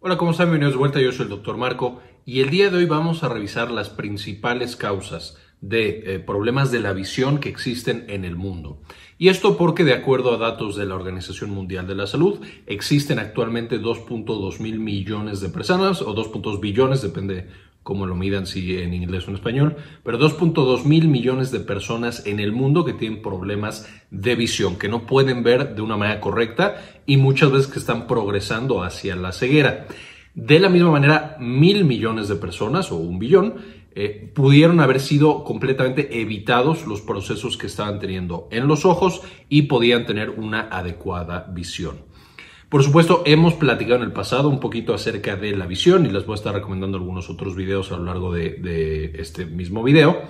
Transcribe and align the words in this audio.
Hola, 0.00 0.16
¿cómo 0.16 0.30
están? 0.30 0.46
Bienvenidos 0.46 0.74
de 0.74 0.78
vuelta. 0.78 1.00
Yo 1.00 1.10
soy 1.10 1.24
el 1.24 1.30
doctor 1.30 1.56
Marco 1.56 2.00
y 2.24 2.40
el 2.40 2.50
día 2.50 2.70
de 2.70 2.76
hoy 2.76 2.84
vamos 2.84 3.24
a 3.24 3.28
revisar 3.28 3.72
las 3.72 3.88
principales 3.90 4.76
causas 4.76 5.36
de 5.60 6.14
eh, 6.14 6.18
problemas 6.20 6.70
de 6.70 6.78
la 6.78 6.92
visión 6.92 7.38
que 7.40 7.48
existen 7.48 8.04
en 8.08 8.24
el 8.24 8.36
mundo. 8.36 8.80
Y 9.18 9.26
esto 9.26 9.56
porque, 9.56 9.82
de 9.82 9.94
acuerdo 9.94 10.32
a 10.32 10.38
datos 10.38 10.76
de 10.76 10.86
la 10.86 10.94
Organización 10.94 11.50
Mundial 11.50 11.88
de 11.88 11.96
la 11.96 12.06
Salud, 12.06 12.38
existen 12.66 13.18
actualmente 13.18 13.80
2.2 13.80 14.60
mil 14.60 14.78
millones 14.78 15.40
de 15.40 15.48
personas 15.48 16.00
o 16.00 16.14
2.2 16.14 16.60
billones, 16.60 17.02
depende 17.02 17.48
cómo 17.88 18.04
lo 18.04 18.14
midan, 18.14 18.46
si 18.46 18.76
en 18.76 18.92
inglés 18.92 19.26
o 19.26 19.30
en 19.30 19.36
español, 19.36 19.76
pero 20.04 20.18
2.2 20.18 20.84
mil 20.84 21.08
millones 21.08 21.50
de 21.50 21.58
personas 21.58 22.26
en 22.26 22.38
el 22.38 22.52
mundo 22.52 22.84
que 22.84 22.92
tienen 22.92 23.22
problemas 23.22 23.88
de 24.10 24.34
visión, 24.34 24.76
que 24.76 24.90
no 24.90 25.06
pueden 25.06 25.42
ver 25.42 25.74
de 25.74 25.80
una 25.80 25.96
manera 25.96 26.20
correcta 26.20 26.82
y 27.06 27.16
muchas 27.16 27.50
veces 27.50 27.66
que 27.66 27.78
están 27.78 28.06
progresando 28.06 28.82
hacia 28.82 29.16
la 29.16 29.32
ceguera. 29.32 29.86
De 30.34 30.60
la 30.60 30.68
misma 30.68 30.90
manera, 30.90 31.38
mil 31.40 31.86
millones 31.86 32.28
de 32.28 32.36
personas 32.36 32.92
o 32.92 32.96
un 32.96 33.18
billón 33.18 33.54
eh, 33.94 34.30
pudieron 34.34 34.80
haber 34.80 35.00
sido 35.00 35.42
completamente 35.42 36.20
evitados 36.20 36.86
los 36.86 37.00
procesos 37.00 37.56
que 37.56 37.68
estaban 37.68 37.98
teniendo 37.98 38.48
en 38.50 38.68
los 38.68 38.84
ojos 38.84 39.22
y 39.48 39.62
podían 39.62 40.04
tener 40.04 40.28
una 40.28 40.68
adecuada 40.70 41.50
visión. 41.54 42.00
Por 42.68 42.82
supuesto, 42.82 43.22
hemos 43.24 43.54
platicado 43.54 43.96
en 43.96 44.02
el 44.02 44.12
pasado 44.12 44.50
un 44.50 44.60
poquito 44.60 44.92
acerca 44.92 45.36
de 45.36 45.56
la 45.56 45.66
visión 45.66 46.04
y 46.04 46.10
les 46.10 46.26
voy 46.26 46.34
a 46.34 46.36
estar 46.36 46.54
recomendando 46.54 46.98
algunos 46.98 47.30
otros 47.30 47.56
videos 47.56 47.92
a 47.92 47.96
lo 47.96 48.04
largo 48.04 48.30
de, 48.32 49.12
este 49.18 49.46
mismo 49.46 49.82
video. 49.82 50.20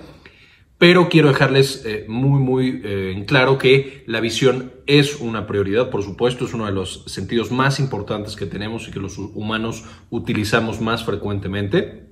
Pero 0.77 1.09
quiero 1.09 1.27
dejarles 1.27 1.83
eh, 1.85 2.05
muy, 2.07 2.39
muy 2.39 2.81
eh, 2.85 3.11
en 3.13 3.25
claro 3.25 3.57
que 3.57 4.05
la 4.07 4.21
visión 4.21 4.71
es 4.85 5.19
una 5.19 5.47
prioridad, 5.47 5.89
por 5.89 6.01
supuesto, 6.01 6.45
es 6.45 6.53
uno 6.53 6.65
de 6.65 6.71
los 6.71 7.03
sentidos 7.07 7.51
más 7.51 7.81
importantes 7.81 8.37
que 8.37 8.45
tenemos 8.45 8.87
y 8.87 8.91
que 8.91 9.01
los 9.01 9.17
humanos 9.17 9.83
utilizamos 10.09 10.79
más 10.79 11.03
frecuentemente 11.03 12.08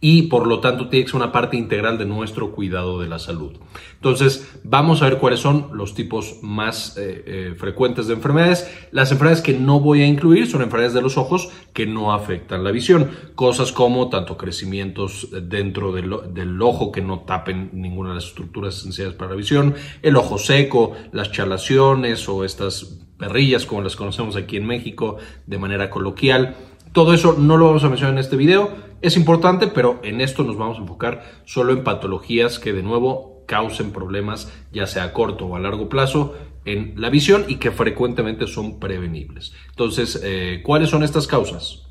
y 0.00 0.22
por 0.22 0.46
lo 0.46 0.60
tanto 0.60 0.88
tiene 0.88 1.04
que 1.04 1.10
ser 1.10 1.20
una 1.20 1.32
parte 1.32 1.56
integral 1.56 1.98
de 1.98 2.06
nuestro 2.06 2.52
cuidado 2.52 3.00
de 3.00 3.08
la 3.08 3.18
salud. 3.18 3.52
Entonces, 3.96 4.50
vamos 4.64 5.02
a 5.02 5.04
ver 5.04 5.18
cuáles 5.18 5.40
son 5.40 5.68
los 5.74 5.94
tipos 5.94 6.38
más 6.40 6.96
eh, 6.96 7.22
eh, 7.26 7.54
frecuentes 7.56 8.06
de 8.06 8.14
enfermedades. 8.14 8.70
Las 8.92 9.12
enfermedades 9.12 9.42
que 9.42 9.52
no 9.52 9.80
voy 9.80 10.00
a 10.00 10.06
incluir 10.06 10.46
son 10.46 10.62
enfermedades 10.62 10.94
de 10.94 11.02
los 11.02 11.18
ojos 11.18 11.50
que 11.74 11.86
no 11.86 12.14
afectan 12.14 12.64
la 12.64 12.70
visión. 12.70 13.10
Cosas 13.34 13.72
como 13.72 14.08
tanto 14.08 14.38
crecimientos 14.38 15.28
dentro 15.42 15.92
del, 15.92 16.10
del 16.32 16.60
ojo 16.62 16.92
que 16.92 17.02
no 17.02 17.20
tapen 17.20 17.70
ninguna 17.74 18.10
de 18.10 18.14
las 18.16 18.26
estructuras 18.26 18.78
esenciales 18.78 19.14
para 19.14 19.32
la 19.32 19.36
visión, 19.36 19.74
el 20.00 20.16
ojo 20.16 20.38
seco, 20.38 20.92
las 21.12 21.30
chalaciones 21.30 22.26
o 22.26 22.44
estas 22.44 23.00
perrillas 23.18 23.66
como 23.66 23.82
las 23.82 23.96
conocemos 23.96 24.34
aquí 24.36 24.56
en 24.56 24.66
México 24.66 25.18
de 25.46 25.58
manera 25.58 25.90
coloquial. 25.90 26.56
Todo 26.92 27.12
eso 27.12 27.36
no 27.38 27.56
lo 27.56 27.66
vamos 27.66 27.84
a 27.84 27.88
mencionar 27.88 28.14
en 28.14 28.18
este 28.18 28.36
video 28.36 28.89
es 29.02 29.16
importante, 29.16 29.66
pero 29.66 30.00
en 30.02 30.20
esto 30.20 30.42
nos 30.44 30.56
vamos 30.56 30.78
a 30.78 30.82
enfocar 30.82 31.24
solo 31.44 31.72
en 31.72 31.84
patologías 31.84 32.58
que 32.58 32.72
de 32.72 32.82
nuevo 32.82 33.44
causen 33.46 33.92
problemas, 33.92 34.52
ya 34.72 34.86
sea 34.86 35.04
a 35.04 35.12
corto 35.12 35.46
o 35.46 35.56
a 35.56 35.60
largo 35.60 35.88
plazo, 35.88 36.34
en 36.64 36.94
la 36.96 37.10
visión 37.10 37.46
y 37.48 37.56
que 37.56 37.70
frecuentemente 37.70 38.46
son 38.46 38.78
prevenibles. 38.78 39.52
Entonces, 39.70 40.20
eh, 40.22 40.60
¿cuáles 40.62 40.90
son 40.90 41.02
estas 41.02 41.26
causas? 41.26 41.82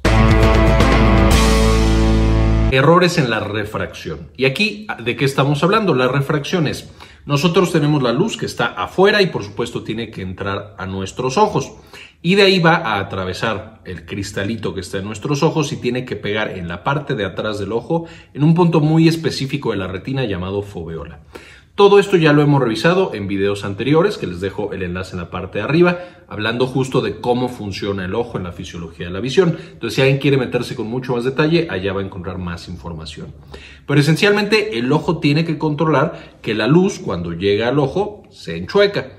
Errores 2.72 3.18
en 3.18 3.32
la 3.32 3.40
refracción. 3.40 4.30
Y 4.38 4.46
aquí, 4.46 4.86
¿de 5.04 5.16
qué 5.16 5.26
estamos 5.26 5.64
hablando? 5.64 5.96
La 5.96 6.08
refracción 6.08 6.68
es, 6.68 6.92
nosotros 7.26 7.72
tenemos 7.72 8.02
la 8.02 8.14
luz 8.14 8.38
que 8.38 8.46
está 8.46 8.68
afuera 8.68 9.22
y 9.22 9.28
por 9.28 9.44
supuesto 9.44 9.84
tiene 9.84 10.10
que 10.10 10.22
entrar 10.22 10.76
a 10.78 10.86
nuestros 10.86 11.38
ojos. 11.38 11.72
Y 12.22 12.36
de 12.36 12.44
ahí 12.44 12.60
va 12.60 12.76
a 12.76 13.00
atravesar 13.00 13.82
el 13.86 14.06
cristalito 14.06 14.74
que 14.74 14.82
está 14.82 14.98
en 14.98 15.06
nuestros 15.06 15.42
ojos 15.42 15.72
y 15.72 15.78
tiene 15.78 16.04
que 16.04 16.18
pegar 16.18 16.58
en 16.58 16.68
la 16.68 16.84
parte 16.84 17.16
de 17.16 17.26
atrás 17.26 17.60
del 17.60 17.72
ojo 17.72 18.06
en 18.34 18.44
un 18.44 18.56
punto 18.56 18.82
muy 18.82 19.08
específico 19.08 19.72
de 19.72 19.78
la 19.78 19.88
retina 19.88 20.26
llamado 20.26 20.62
foveola. 20.62 21.22
Todo 21.80 21.98
esto 21.98 22.18
ya 22.18 22.34
lo 22.34 22.42
hemos 22.42 22.62
revisado 22.62 23.14
en 23.14 23.30
videos 23.30 23.64
anteriores, 23.64 24.18
que 24.18 24.28
les 24.28 24.42
dejo 24.42 24.74
el 24.74 24.84
enlace 24.84 25.14
en 25.14 25.20
la 25.22 25.30
parte 25.30 25.60
de 25.60 25.64
arriba, 25.64 25.98
hablando 26.28 26.68
justo 26.68 27.00
de 27.00 27.22
cómo 27.22 27.48
funciona 27.48 28.04
el 28.04 28.16
ojo 28.16 28.38
en 28.38 28.44
la 28.44 28.52
fisiología 28.52 29.06
de 29.06 29.14
la 29.14 29.22
visión. 29.22 29.58
Entonces, 29.58 29.94
si 29.96 30.02
alguien 30.02 30.18
quiere 30.18 30.36
meterse 30.36 30.76
con 30.76 30.88
mucho 30.88 31.16
más 31.16 31.24
detalle, 31.24 31.68
allá 31.70 31.94
va 31.94 32.02
a 32.02 32.04
encontrar 32.04 32.38
más 32.38 32.68
información. 32.68 33.34
Pero 33.88 33.98
esencialmente, 33.98 34.78
el 34.78 34.92
ojo 34.92 35.20
tiene 35.20 35.46
que 35.46 35.58
controlar 35.58 36.38
que 36.42 36.54
la 36.54 36.68
luz, 36.68 37.00
cuando 37.00 37.32
llega 37.32 37.70
al 37.70 37.80
ojo, 37.80 38.24
se 38.30 38.58
enchueca 38.58 39.14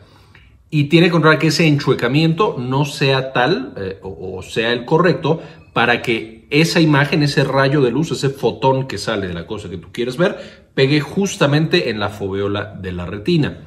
y 0.68 0.90
tiene 0.90 1.06
que 1.06 1.12
controlar 1.12 1.38
que 1.38 1.46
ese 1.46 1.66
enchuecamiento 1.66 2.56
no 2.58 2.84
sea 2.84 3.32
tal 3.32 3.72
eh, 3.78 3.98
o, 4.02 4.42
sea 4.42 4.70
el 4.72 4.84
correcto 4.84 5.40
para 5.72 6.02
que 6.02 6.39
esa 6.50 6.80
imagen, 6.80 7.22
ese 7.22 7.44
rayo 7.44 7.80
de 7.80 7.90
luz, 7.90 8.10
ese 8.10 8.30
fotón 8.30 8.86
que 8.86 8.98
sale 8.98 9.28
de 9.28 9.34
la 9.34 9.46
cosa 9.46 9.70
que 9.70 9.78
tú 9.78 9.88
quieres 9.92 10.16
ver, 10.16 10.38
pegue 10.74 11.00
justamente 11.00 11.90
en 11.90 12.00
la 12.00 12.08
foveola 12.08 12.76
de 12.80 12.92
la 12.92 13.06
retina. 13.06 13.64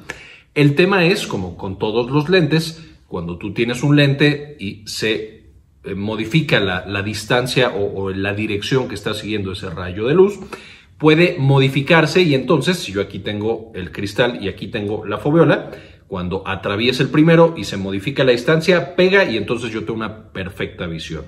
El 0.54 0.74
tema 0.74 1.04
es, 1.04 1.26
como 1.26 1.56
con 1.56 1.78
todos 1.78 2.10
los 2.10 2.28
lentes, 2.28 2.84
cuando 3.08 3.38
tú 3.38 3.52
tienes 3.52 3.82
un 3.82 3.96
lente 3.96 4.56
y 4.60 4.82
se 4.86 5.44
eh, 5.84 5.94
modifica 5.94 6.60
la, 6.60 7.02
distancia 7.02 7.70
o, 7.70 8.02
o 8.02 8.10
la 8.10 8.34
dirección 8.34 8.88
que 8.88 8.94
está 8.94 9.14
siguiendo 9.14 9.52
ese 9.52 9.70
rayo 9.70 10.06
de 10.06 10.14
luz, 10.14 10.38
puede 10.98 11.36
modificarse 11.38 12.22
y 12.22 12.34
entonces, 12.34 12.78
si 12.78 12.92
yo 12.92 13.00
aquí 13.00 13.18
tengo 13.18 13.72
el 13.74 13.92
cristal 13.92 14.42
y 14.42 14.48
aquí 14.48 14.68
tengo 14.68 15.04
la 15.04 15.18
foveola, 15.18 15.70
cuando 16.06 16.46
atraviesa 16.46 17.02
el 17.02 17.08
primero 17.08 17.54
y 17.56 17.64
se 17.64 17.76
modifica 17.76 18.24
la 18.24 18.32
distancia, 18.32 18.94
pega 18.94 19.24
y 19.24 19.36
entonces 19.36 19.70
yo 19.70 19.80
tengo 19.80 19.94
una 19.94 20.32
perfecta 20.32 20.86
visión. 20.86 21.24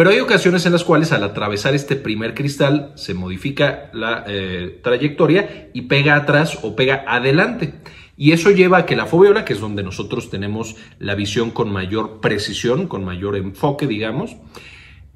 Pero 0.00 0.12
hay 0.12 0.20
ocasiones 0.20 0.64
en 0.64 0.72
las 0.72 0.82
cuales 0.82 1.12
al 1.12 1.22
atravesar 1.24 1.74
este 1.74 1.94
primer 1.94 2.32
cristal 2.32 2.92
se 2.94 3.12
modifica 3.12 3.90
la 3.92 4.24
eh, 4.26 4.80
trayectoria 4.82 5.68
y 5.74 5.82
pega 5.82 6.16
atrás 6.16 6.58
o 6.62 6.74
pega 6.74 7.04
adelante. 7.06 7.74
Y 8.16 8.32
eso 8.32 8.50
lleva 8.50 8.78
a 8.78 8.86
que 8.86 8.96
la 8.96 9.04
foveola, 9.04 9.44
que 9.44 9.52
es 9.52 9.60
donde 9.60 9.82
nosotros 9.82 10.30
tenemos 10.30 10.76
la 10.98 11.14
visión 11.14 11.50
con 11.50 11.70
mayor 11.70 12.22
precisión, 12.22 12.86
con 12.86 13.04
mayor 13.04 13.36
enfoque, 13.36 13.86
digamos, 13.86 14.36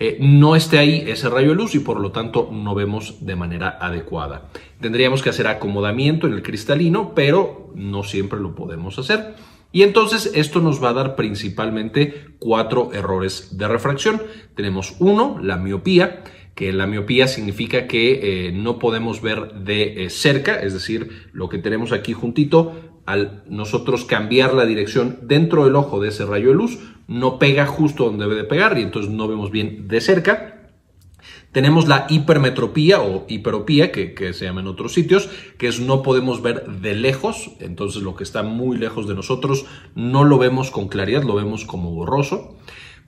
eh, 0.01 0.19
no 0.21 0.55
esté 0.55 0.77
ahí 0.77 1.03
ese 1.07 1.31
rayo 1.31 1.49
de 1.49 1.55
luz 1.55 1.75
y 1.75 1.79
por 1.79 1.99
lo 1.99 2.13
tanto 2.13 2.51
no 2.53 2.75
vemos 2.75 3.25
de 3.25 3.37
manera 3.37 3.79
adecuada. 3.81 4.51
Tendríamos 4.83 5.23
que 5.23 5.31
hacer 5.31 5.47
acomodamiento 5.47 6.27
en 6.27 6.35
el 6.35 6.43
cristalino, 6.43 7.15
pero 7.15 7.73
no 7.75 8.03
siempre 8.03 8.39
lo 8.39 8.55
podemos 8.55 8.99
hacer. 8.99 9.35
Y 9.75 9.83
entonces 9.83 10.31
esto 10.37 10.61
nos 10.61 10.81
va 10.81 10.91
a 10.91 10.93
dar 10.93 11.17
principalmente 11.17 12.37
cuatro 12.39 12.93
errores 12.93 13.59
de 13.59 13.67
refracción. 13.67 14.23
Tenemos 14.55 14.95
uno, 15.01 15.41
la 15.43 15.57
miopía, 15.57 16.23
que 16.55 16.73
la 16.73 16.87
miopía 16.87 17.27
significa 17.27 17.89
que 17.89 18.47
eh, 18.47 18.53
no 18.53 18.79
podemos 18.79 19.21
ver 19.21 19.53
de 19.65 20.05
eh, 20.05 20.11
cerca, 20.11 20.61
es 20.61 20.75
decir, 20.75 21.29
lo 21.33 21.49
que 21.49 21.59
tenemos 21.59 21.91
aquí 21.91 22.13
juntito, 22.13 23.01
al 23.05 23.43
nosotros 23.49 24.05
cambiar 24.05 24.55
la 24.55 24.65
dirección 24.65 25.19
dentro 25.23 25.65
del 25.65 25.75
ojo 25.75 26.01
de 26.01 26.11
ese 26.11 26.25
rayo 26.25 26.51
de 26.51 26.55
luz, 26.55 26.79
no 27.09 27.41
pega 27.41 27.67
justo 27.67 28.05
donde 28.05 28.27
debe 28.27 28.37
de 28.37 28.45
pegar 28.45 28.79
y 28.79 28.83
entonces 28.83 29.11
no 29.11 29.27
vemos 29.27 29.51
bien 29.51 29.89
de 29.89 30.01
cerca. 30.01 30.54
Tenemos 31.55 31.87
la 31.87 32.07
hipermetropía 32.11 33.01
o 33.01 33.27
hiperopía, 33.29 33.93
que, 33.93 34.33
se 34.33 34.45
llama 34.45 34.61
en 34.61 34.67
otros 34.67 34.93
sitios, 34.93 35.31
que 35.57 35.69
es 35.69 35.79
no 35.79 36.03
podemos 36.03 36.43
ver 36.43 36.67
de 36.67 36.97
lejos, 36.97 37.53
entonces 37.61 38.03
lo 38.03 38.17
que 38.17 38.25
está 38.25 38.43
muy 38.43 38.77
lejos 38.77 39.07
de 39.07 39.15
nosotros 39.15 39.65
no 39.95 40.25
lo 40.25 40.37
vemos 40.37 40.73
con 40.73 40.89
claridad, 40.89 41.23
lo 41.23 41.37
vemos 41.37 41.65
como 41.65 41.93
borroso. 41.93 42.57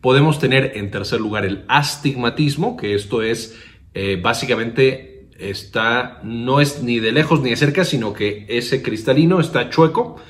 Podemos 0.00 0.38
tener 0.38 0.76
en 0.76 0.92
tercer 0.92 1.20
lugar 1.20 1.44
el 1.44 1.64
astigmatismo, 1.66 2.76
que 2.76 2.94
esto 2.94 3.22
es 3.22 3.58
eh, 3.94 4.20
básicamente 4.22 5.28
está, 5.40 6.20
no 6.22 6.60
es 6.60 6.84
ni 6.84 7.00
de 7.00 7.10
lejos 7.10 7.40
ni 7.40 7.50
de 7.50 7.56
cerca, 7.56 7.84
sino 7.84 8.12
que 8.12 8.46
ese 8.48 8.80
cristalino 8.80 9.40
está 9.40 9.70
chueco 9.70 10.20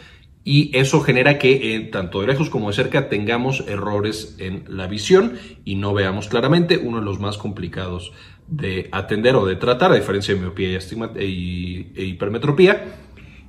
y 0.48 0.70
eso 0.78 1.00
genera 1.00 1.38
que 1.38 1.74
eh, 1.74 1.80
tanto 1.80 2.20
de 2.20 2.28
lejos 2.28 2.50
como 2.50 2.68
de 2.68 2.76
cerca 2.76 3.08
tengamos 3.08 3.64
errores 3.66 4.37
en 4.38 4.62
la 4.69 4.87
visión 4.87 5.32
y 5.64 5.75
no 5.75 5.93
veamos 5.93 6.28
claramente, 6.28 6.78
uno 6.78 7.00
de 7.00 7.04
los 7.04 7.19
más 7.19 7.37
complicados 7.37 8.12
de 8.46 8.88
atender 8.93 9.34
o 9.34 9.44
de 9.44 9.56
tratar, 9.56 9.90
a 9.90 9.96
diferencia 9.96 10.34
de 10.34 10.40
miopía 10.40 10.78
y, 11.20 11.88
e 11.96 12.04
hipermetropía. 12.04 12.84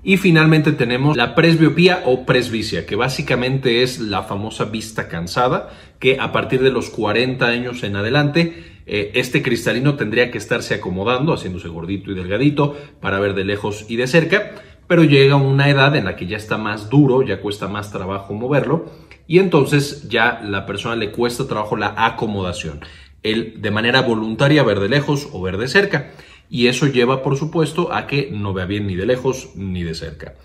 Y 0.03 0.17
finalmente 0.17 0.71
tenemos 0.71 1.15
la 1.15 1.35
presbiopía 1.35 2.01
o 2.05 2.25
presbicia, 2.25 2.87
que 2.87 2.95
básicamente 2.95 3.83
es 3.83 3.99
la 3.99 4.23
famosa 4.23 4.65
vista 4.65 5.07
cansada, 5.07 5.69
que 5.99 6.17
a 6.19 6.31
partir 6.31 6.63
de 6.63 6.71
los 6.71 6.89
40 6.89 7.45
años 7.45 7.83
en 7.83 7.95
adelante, 7.95 8.63
eh, 8.87 9.11
este 9.13 9.43
cristalino 9.43 9.97
tendría 9.97 10.31
que 10.31 10.39
estarse 10.39 10.73
acomodando, 10.73 11.31
haciéndose 11.31 11.67
gordito 11.67 12.09
y 12.09 12.15
delgadito 12.15 12.75
para 12.99 13.19
ver 13.19 13.35
de 13.35 13.45
lejos 13.45 13.85
y 13.87 13.97
de 13.97 14.07
cerca 14.07 14.53
pero 14.87 15.03
llega 15.03 15.35
una 15.35 15.69
edad 15.69 15.95
en 15.95 16.05
la 16.05 16.15
que 16.15 16.27
ya 16.27 16.37
está 16.37 16.57
más 16.57 16.89
duro, 16.89 17.21
ya 17.21 17.41
cuesta 17.41 17.67
más 17.67 17.91
trabajo 17.91 18.33
moverlo 18.33 18.85
y 19.27 19.39
entonces 19.39 20.07
ya 20.09 20.41
la 20.43 20.65
persona 20.65 20.95
le 20.95 21.11
cuesta 21.11 21.47
trabajo 21.47 21.75
la 21.75 21.93
acomodación, 21.97 22.81
el 23.23 23.61
de 23.61 23.71
manera 23.71 24.01
voluntaria 24.01 24.63
ver 24.63 24.79
de 24.79 24.89
lejos 24.89 25.29
o 25.33 25.41
ver 25.41 25.57
de 25.57 25.67
cerca 25.67 26.11
y 26.49 26.67
eso 26.67 26.87
lleva 26.87 27.21
por 27.21 27.37
supuesto 27.37 27.93
a 27.93 28.07
que 28.07 28.29
no 28.31 28.53
vea 28.53 28.65
bien 28.65 28.87
ni 28.87 28.95
de 28.95 29.05
lejos 29.05 29.49
ni 29.55 29.83
de 29.83 29.95
cerca. 29.95 30.35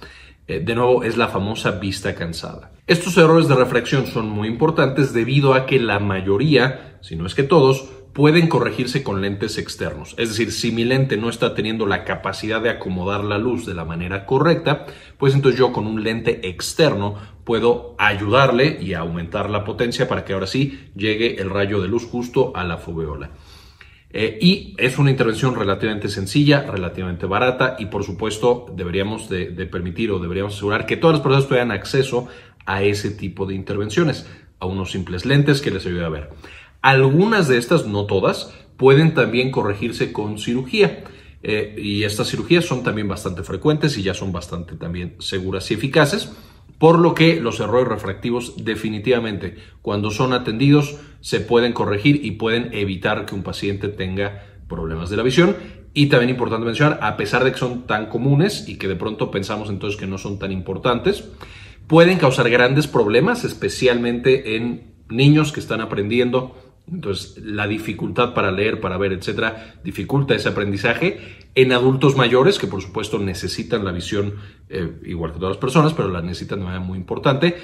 Eh, 0.49 0.61
de 0.61 0.75
nuevo, 0.75 1.05
es 1.05 1.17
la 1.17 1.29
famosa 1.29 1.73
vista 1.73 2.15
cansada. 2.15 2.73
Estos 2.89 3.17
errores 3.17 3.47
de 3.47 3.55
refracción 3.55 4.07
son 4.07 4.29
muy 4.29 4.49
importantes 4.49 5.13
debido 5.13 5.55
a 5.55 5.67
que 5.67 5.79
la 5.79 6.01
mayoría, 6.01 6.99
si 7.01 7.15
no 7.15 7.27
es 7.27 7.35
que 7.35 7.45
todos, 7.45 7.89
pueden 8.13 8.47
corregirse 8.47 9.03
con 9.03 9.21
lentes 9.21 9.59
externos. 9.59 10.15
Es 10.19 10.29
decir, 10.29 10.53
si 10.53 10.71
mi 10.71 10.85
lente 10.85 11.17
no 11.17 11.29
está 11.29 11.55
teniendo 11.55 11.87
la 11.87 12.05
capacidad 12.05 12.61
de 12.61 12.71
acomodar 12.71 13.25
la 13.25 13.39
luz 13.39 13.65
de 13.65 13.75
la 13.75 13.85
manera 13.85 14.27
correcta, 14.27 14.87
pues 15.19 15.35
entonces 15.35 15.59
yo 15.59 15.73
con 15.73 15.87
un 15.87 16.03
lente 16.03 16.49
externo 16.49 17.17
puedo 17.45 17.95
ayudarle 17.99 18.79
y 18.81 18.95
aumentar 18.95 19.49
la 19.49 19.65
potencia 19.65 20.09
para 20.09 20.25
que 20.25 20.35
ahora 20.35 20.47
sí 20.47 20.91
llegue 20.95 21.41
el 21.41 21.51
rayo 21.51 21.81
de 21.81 21.89
luz 21.89 22.05
justo 22.05 22.53
a 22.55 22.65
la 22.65 22.77
foveola. 22.77 23.31
Eh, 24.15 24.39
y 24.43 24.75
es 24.77 24.99
una 24.99 25.11
intervención 25.11 25.55
relativamente 25.55 26.09
sencilla, 26.09 26.71
relativamente 26.71 27.25
barata 27.25 27.77
y 27.79 27.87
por 27.87 28.05
supuesto 28.05 28.67
deberíamos 28.77 29.31
de, 29.31 29.49
de, 29.49 29.65
permitir 29.65 30.11
o 30.11 30.19
deberíamos 30.19 30.55
asegurar 30.55 30.85
que 30.85 30.99
todas 30.99 31.15
las 31.15 31.23
personas 31.23 31.49
tengan 31.49 31.71
acceso 31.71 32.29
a 32.67 32.83
ese 32.83 33.11
tipo 33.11 33.47
de 33.47 33.55
intervenciones, 33.55 34.29
a 34.59 34.67
unos 34.67 34.91
simples 34.91 35.25
lentes 35.25 35.63
que 35.63 35.71
les 35.71 35.87
ayude 35.87 36.05
a 36.05 36.11
ver. 36.11 36.29
Algunas 36.83 37.49
de 37.49 37.59
estas, 37.59 37.87
no 37.87 38.07
todas, 38.07 38.53
pueden 38.77 39.15
también 39.15 39.53
corregirse 39.53 40.13
con 40.13 40.39
cirugía. 40.39 41.05
Eh, 41.45 41.75
y 41.79 42.03
estas 42.05 42.31
cirugías 42.31 42.65
son 42.65 42.83
también 42.83 43.09
bastante 43.09 43.43
frecuentes 43.43 43.97
y 43.99 44.03
ya 44.03 44.15
son 44.15 44.33
bastante 44.33 44.77
también 44.77 45.17
seguras 45.19 45.71
y 45.71 45.75
eficaces, 45.75 46.33
por 46.79 46.99
lo 46.99 47.15
que 47.15 47.41
los 47.41 47.59
errores 47.61 47.89
refractivos 47.89 48.65
definitivamente 48.65 49.57
cuando 49.83 50.13
son 50.13 50.33
atendidos 50.33 50.97
se 51.21 51.41
pueden 51.41 51.73
corregir 51.73 52.25
y 52.25 52.33
pueden 52.33 52.71
evitar 52.73 53.27
que 53.27 53.35
un 53.35 53.43
paciente 53.43 53.89
tenga 53.89 54.45
problemas 54.69 55.11
de 55.11 55.17
la 55.17 55.23
visión. 55.23 55.57
Y 55.95 56.07
también 56.07 56.31
importante 56.31 56.65
mencionar, 56.65 56.99
a 57.03 57.17
pesar 57.17 57.45
de 57.45 57.53
que 57.53 57.59
son 57.59 57.87
tan 57.87 58.07
comunes 58.07 58.69
y 58.69 58.79
que 58.79 58.89
de 58.89 58.97
pronto 58.97 59.31
pensamos 59.31 59.69
entonces 59.69 60.01
que 60.01 60.07
no 60.07 60.19
son 60.19 60.39
tan 60.39 60.51
importantes, 60.51 61.29
pueden 61.87 62.19
causar 62.19 62.49
grandes 62.49 62.87
problemas, 62.87 63.45
especialmente 63.45 64.57
en 64.57 64.95
niños 65.09 65.53
que 65.53 65.61
están 65.61 65.83
aprendiendo 65.83 66.57
entonces, 66.91 67.39
la 67.43 67.67
dificultad 67.67 68.35
para 68.35 68.51
leer, 68.51 68.81
para 68.81 68.99
ver, 68.99 69.13
etcétera, 69.13 69.77
dificulta 69.85 70.35
ese 70.35 70.49
aprendizaje. 70.49 71.39
En 71.55 71.73
adultos 71.73 72.17
mayores, 72.17 72.59
que 72.59 72.67
por 72.67 72.83
supuesto 72.83 73.19
necesitan 73.19 73.85
la 73.85 73.93
visión 73.93 74.35
eh, 74.69 74.99
igual 75.05 75.33
que 75.33 75.39
todas 75.39 75.57
las 75.57 75.61
personas, 75.61 75.95
pero 75.95 76.09
la 76.09 76.23
necesitan 76.23 76.59
de 76.59 76.65
manera 76.65 76.83
muy 76.83 76.99
importante, 76.99 77.57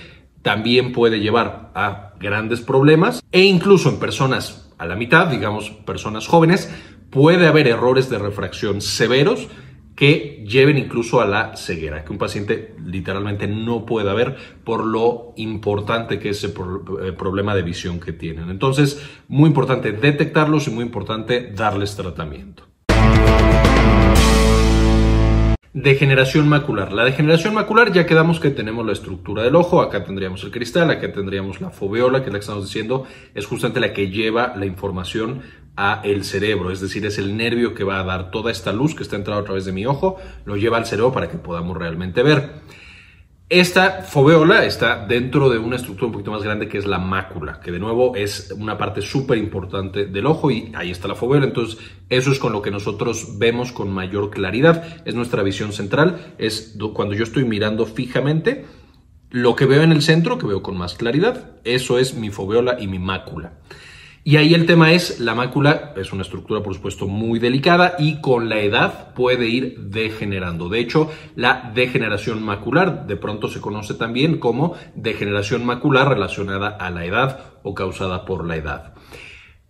también 0.43 0.93
puede 0.93 1.21
llevar 1.21 1.73
a 1.75 2.15
grandes 2.21 2.61
problemas. 2.61 3.23
E 3.33 3.43
incluso 3.43 3.89
en 3.89 3.99
personas 3.99 4.71
a 4.79 4.87
la 4.87 4.95
mitad, 4.95 5.27
digamos, 5.29 5.71
personas 5.71 6.27
jóvenes, 6.27 6.73
puede 7.11 7.47
haber 7.47 7.67
errores 7.67 8.09
de 8.11 8.19
refracción 8.19 8.81
severos 8.81 9.49
que 9.99 10.45
lleven 10.47 10.79
incluso 10.79 11.21
a 11.21 11.27
la 11.27 11.57
ceguera, 11.57 12.05
que 12.05 12.13
un 12.13 12.19
paciente 12.19 12.77
literalmente 12.85 13.49
no 13.49 13.85
pueda 13.85 14.15
ver 14.15 14.37
por 14.63 14.87
lo 14.87 15.33
importante 15.35 16.21
que 16.21 16.29
es 16.29 16.45
el 16.45 16.53
eh, 16.53 17.11
problema 17.19 17.57
de 17.57 17.63
visión 17.63 17.99
que 17.99 18.13
tienen. 18.13 18.49
Entonces, 18.49 19.05
muy 19.27 19.49
importante 19.49 19.91
detectarlos 19.91 20.69
y 20.69 20.71
muy 20.71 20.85
importante 20.85 21.51
darles 21.53 21.97
tratamiento. 21.97 22.63
Degeneración 25.75 26.49
macular. 26.49 26.93
La 26.93 27.05
degeneración 27.05 27.55
macular 27.55 27.93
ya 27.93 28.07
quedamos 28.07 28.41
que 28.41 28.51
tenemos 28.51 28.87
la 28.87 28.93
estructura 28.93 29.43
del 29.43 29.55
ojo, 29.55 29.83
acá 29.83 30.03
tendríamos 30.03 30.43
el 30.43 30.51
cristal, 30.51 30.91
acá 30.91 31.13
tendríamos 31.13 31.61
la 31.61 31.71
foveola, 31.71 32.25
que 32.25 32.31
la 32.31 32.39
que 32.39 32.41
estamos 32.41 32.65
diciendo, 32.65 33.05
es 33.35 33.47
justamente 33.47 33.79
la 33.79 33.93
que 33.93 34.11
lleva 34.11 34.55
la 34.57 34.65
información 34.65 35.43
a 35.81 36.01
el 36.03 36.25
cerebro, 36.25 36.73
es 36.73 36.81
decir, 36.81 37.07
es 37.07 37.19
el 37.19 37.37
nervio 37.37 37.73
que 37.73 37.85
va 37.85 38.01
a 38.01 38.05
dar 38.05 38.33
toda 38.33 38.51
esta 38.51 38.73
luz 38.73 38.97
que 38.97 39.05
está 39.05 39.15
entrando 39.15 39.43
a 39.43 39.45
través 39.45 39.65
de 39.65 39.71
mi 39.71 39.87
ojo, 39.87 40.17
lo 40.45 40.57
lleva 40.57 40.77
al 40.77 40.87
cerebro 40.87 41.13
para 41.13 41.29
que 41.29 41.39
podamos 41.39 41.77
realmente 41.77 42.25
ver. 42.25 42.51
Esta 43.49 44.03
foveola 44.03 44.67
está 44.67 45.07
dentro 45.07 45.49
de 45.49 45.59
una 45.59 45.77
estructura 45.77 46.07
un 46.09 46.13
poquito 46.13 46.33
más 46.33 46.43
grande 46.43 46.69
que 46.69 46.79
es 46.79 46.85
la 46.85 46.99
mácula, 46.99 47.61
que 47.61 47.71
de 47.71 47.79
nuevo 47.79 48.17
es 48.17 48.53
una 48.59 48.77
parte 48.77 49.01
súper 49.03 49.39
importante 49.39 50.07
del 50.07 50.27
ojo 50.27 50.51
y 50.51 50.73
ahí 50.75 50.91
está 50.91 51.07
la 51.07 51.15
foveola. 51.15 51.47
Entonces, 51.47 51.79
eso 52.11 52.33
es 52.33 52.41
con 52.41 52.53
lo 52.53 52.61
que 52.61 52.71
nosotros 52.73 53.39
vemos 53.39 53.73
con 53.73 53.91
mayor 53.91 54.29
claridad. 54.31 55.01
Es 55.07 55.15
nuestra 55.15 55.43
visión 55.43 55.73
central. 55.73 56.35
Es 56.37 56.77
cuando 56.93 57.15
yo 57.15 57.23
estoy 57.23 57.45
mirando 57.45 57.87
fijamente, 57.87 58.67
lo 59.31 59.57
que 59.57 59.65
veo 59.65 59.83
en 59.83 59.93
el 59.93 60.03
centro, 60.03 60.37
que 60.37 60.47
veo 60.47 60.63
con 60.63 60.77
más 60.77 60.95
claridad, 60.95 61.53
eso 61.65 61.99
es 61.99 62.15
mi 62.15 62.29
foveola 62.29 62.77
y 62.79 62.87
mi 62.87 62.99
mácula. 62.99 63.55
Y 64.29 64.37
ahí 64.37 64.53
el 64.53 64.67
tema 64.67 64.93
es, 64.93 65.21
la 65.21 65.35
mácula 65.35 65.95
es 65.97 66.13
una 66.13 66.21
estructura 66.21 66.63
por 66.63 66.75
supuesto 66.75 67.09
muy 67.09 67.39
delicada 67.39 67.95
y 67.99 68.21
con 68.21 68.51
la 68.51 68.61
edad 68.61 69.15
puede 69.15 69.49
ir 69.49 69.79
degenerando. 69.85 70.69
De 70.69 70.81
hecho, 70.81 71.11
la 71.35 71.73
degeneración 71.75 72.43
macular 72.43 73.07
de 73.07 73.17
pronto 73.17 73.49
se 73.49 73.63
conoce 73.63 73.95
también 73.95 74.37
como 74.37 74.75
degeneración 74.95 75.65
macular 75.65 76.11
relacionada 76.11 76.69
a 76.69 76.91
la 76.91 77.07
edad 77.07 77.55
o 77.63 77.75
causada 77.75 78.27
por 78.27 78.47
la 78.47 78.57
edad. 78.57 78.93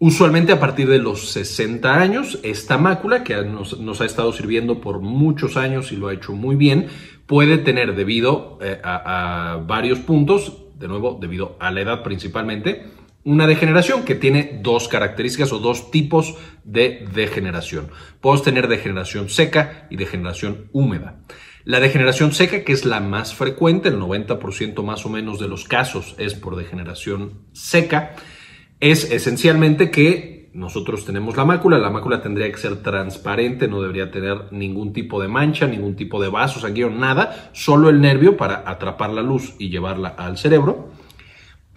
Usualmente 0.01 0.51
a 0.51 0.59
partir 0.59 0.89
de 0.89 0.99
los 0.99 1.29
60 1.31 1.95
años, 1.95 2.41
esta 2.43 2.79
mácula, 2.79 3.23
que 3.23 3.37
nos, 3.45 4.01
ha 4.01 4.05
estado 4.05 4.33
sirviendo 4.33 4.81
por 4.81 4.99
muchos 4.99 5.57
años 5.57 5.93
y 5.93 5.97
lo 5.97 6.09
ha 6.09 6.15
hecho 6.15 6.33
muy 6.33 6.57
bien, 6.57 6.89
puede 7.27 7.59
tener 7.59 7.95
debido 7.95 8.59
eh, 8.61 8.81
a 8.83 9.63
varios 9.65 10.01
puntos, 10.01 10.65
de 10.77 10.89
nuevo, 10.89 11.17
debido 11.21 11.57
a 11.61 11.71
la 11.71 11.81
edad 11.81 12.03
principalmente, 12.03 12.98
una 13.29 13.47
degeneración 13.47 14.05
que 14.05 14.15
tiene 14.15 14.59
dos 14.63 14.89
características 14.89 15.53
o 15.53 15.59
dos 15.59 15.91
tipos 15.91 16.37
de 16.65 17.07
degeneración. 17.13 17.91
Podemos 18.23 18.43
tener 18.43 18.69
degeneración 18.69 19.29
seca 19.29 19.87
y 19.91 19.97
degeneración 19.97 20.71
húmeda. 20.73 21.21
La 21.65 21.79
degeneración 21.79 22.33
seca, 22.33 22.65
que 22.65 22.73
es 22.73 22.87
la 22.87 23.01
más 23.01 23.35
frecuente, 23.35 23.91
el 23.91 24.01
90% 24.01 24.83
más 24.83 25.05
o 25.05 25.11
menos 25.11 25.39
de 25.39 25.47
los 25.47 25.65
casos 25.65 26.15
es 26.17 26.33
por 26.33 26.57
degeneración 26.57 27.43
seca, 27.53 28.17
es 28.81 29.11
esencialmente 29.11 29.91
que 29.91 30.49
nosotros 30.55 31.05
tenemos 31.05 31.37
la 31.37 31.45
mácula, 31.45 31.77
la 31.77 31.91
mácula 31.91 32.23
tendría 32.23 32.51
que 32.51 32.57
ser 32.57 32.77
transparente, 32.83 33.69
no 33.69 33.83
debería 33.83 34.11
tener 34.11 34.51
ningún 34.53 34.95
tipo 34.95 35.21
de 35.21 35.29
mancha, 35.29 35.67
ningún 35.67 35.97
tipo 35.97 36.23
de 36.23 36.31
vaso 36.31 36.61
sanguíneo, 36.61 36.89
nada, 36.89 37.51
solo 37.53 37.91
el 37.91 38.01
nervio 38.01 38.39
para 38.39 38.63
atrapar 38.65 39.11
la 39.11 39.21
luz 39.21 39.55
y 39.59 39.69
llevarla 39.69 40.09
al 40.09 40.39
cerebro 40.39 40.97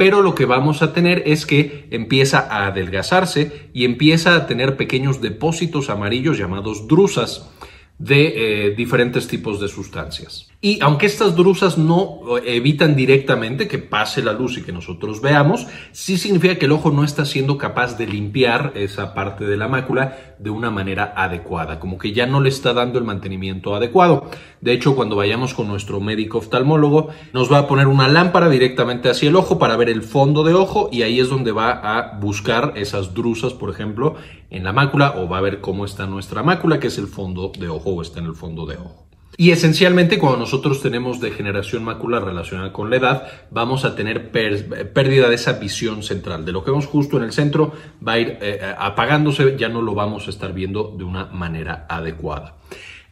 pero 0.02 0.24
lo 0.24 0.34
que 0.34 0.48
vamos 0.48 0.82
a 0.82 0.94
tener 0.94 1.22
es 1.28 1.46
que 1.46 1.88
empieza 1.92 2.40
a 2.40 2.66
adelgazarse 2.66 3.70
y 3.72 3.86
empieza 3.86 4.36
a 4.36 4.48
tener 4.48 4.76
pequeños 4.76 5.22
depósitos 5.22 5.92
amarillos 5.92 6.40
llamados 6.40 6.88
drusas 6.88 7.52
de 8.00 8.66
eh, 8.66 8.70
diferentes 8.72 9.28
tipos 9.28 9.62
de 9.62 9.68
sustancias. 9.68 10.50
Y 10.60 10.80
aunque 10.82 11.06
estas 11.06 11.36
drusas 11.36 11.78
no 11.78 12.40
eh, 12.40 12.56
evitan 12.56 12.96
directamente 12.96 13.68
que 13.68 13.78
pase 13.78 14.24
la 14.24 14.34
luz 14.34 14.58
y 14.58 14.64
que 14.64 14.72
nosotros 14.72 15.22
veamos, 15.22 15.68
sí 15.92 16.18
significa 16.18 16.56
que 16.56 16.66
el 16.66 16.72
ojo 16.72 16.90
no 16.90 17.04
está 17.04 17.24
siendo 17.24 17.60
capaz 17.60 17.96
de 18.00 18.08
limpiar 18.08 18.72
esa 18.74 19.14
parte 19.14 19.46
de 19.46 19.58
la 19.58 19.68
mácula 19.68 20.31
de 20.42 20.50
una 20.50 20.72
manera 20.72 21.14
adecuada, 21.16 21.80
como 21.80 22.00
que 22.00 22.14
ya 22.14 22.26
no 22.26 22.42
le 22.42 22.50
está 22.50 22.74
dando 22.74 22.98
el 22.98 23.06
mantenimiento 23.06 23.76
adecuado. 23.76 24.30
De 24.60 24.74
hecho, 24.74 24.96
cuando 24.96 25.16
vayamos 25.16 25.54
con 25.54 25.68
nuestro 25.68 26.00
médico 26.00 26.40
oftalmólogo, 26.40 27.10
nos 27.32 27.52
va 27.52 27.60
a 27.60 27.68
poner 27.68 27.88
una 27.88 28.08
lámpara 28.08 28.50
directamente 28.50 29.10
hacia 29.10 29.30
el 29.30 29.36
ojo 29.36 29.60
para 29.60 29.78
ver 29.78 29.90
el 29.90 30.02
fondo 30.02 30.44
de 30.44 30.56
ojo 30.56 30.90
y 30.92 31.04
ahí 31.04 31.20
es 31.20 31.30
donde 31.30 31.52
va 31.52 31.72
a 31.72 32.18
buscar 32.20 32.74
esas 32.76 33.14
drusas, 33.14 33.54
por 33.54 33.70
ejemplo, 33.70 34.16
en 34.50 34.64
la 34.64 34.74
mácula 34.74 35.14
o 35.18 35.30
va 35.30 35.38
a 35.38 35.42
ver 35.42 35.62
cómo 35.62 35.86
está 35.86 36.08
nuestra 36.08 36.42
mácula, 36.42 36.80
que 36.80 36.88
es 36.88 36.98
el 36.98 37.08
fondo 37.08 37.52
de 37.58 37.70
ojo 37.70 37.92
o 37.92 38.02
está 38.02 38.20
en 38.20 38.26
el 38.26 38.36
fondo 38.36 38.66
de 38.66 38.78
ojo. 38.78 39.11
Y 39.42 39.50
esencialmente 39.50 40.20
cuando 40.20 40.38
nosotros 40.38 40.84
tenemos 40.84 41.20
degeneración 41.20 41.84
macular 41.84 42.24
relacionada 42.24 42.72
con 42.72 42.92
la 42.92 42.98
edad, 42.98 43.28
vamos 43.50 43.86
a 43.86 43.96
tener 43.96 44.30
pérdida 44.30 45.30
de 45.30 45.34
esa 45.34 45.54
visión 45.54 46.04
central. 46.04 46.46
De 46.46 46.52
lo 46.52 46.64
que 46.64 46.70
vemos 46.70 46.86
justo 46.86 47.18
en 47.18 47.24
el 47.24 47.32
centro 47.32 47.74
va 48.08 48.12
a 48.12 48.20
ir 48.20 48.38
eh, 48.40 48.60
apagándose, 48.78 49.56
ya 49.58 49.68
no 49.68 49.82
lo 49.82 49.96
vamos 49.96 50.28
a 50.28 50.30
estar 50.30 50.54
viendo 50.54 50.94
de 50.96 51.06
una 51.06 51.26
manera 51.26 51.88
adecuada. 51.90 52.58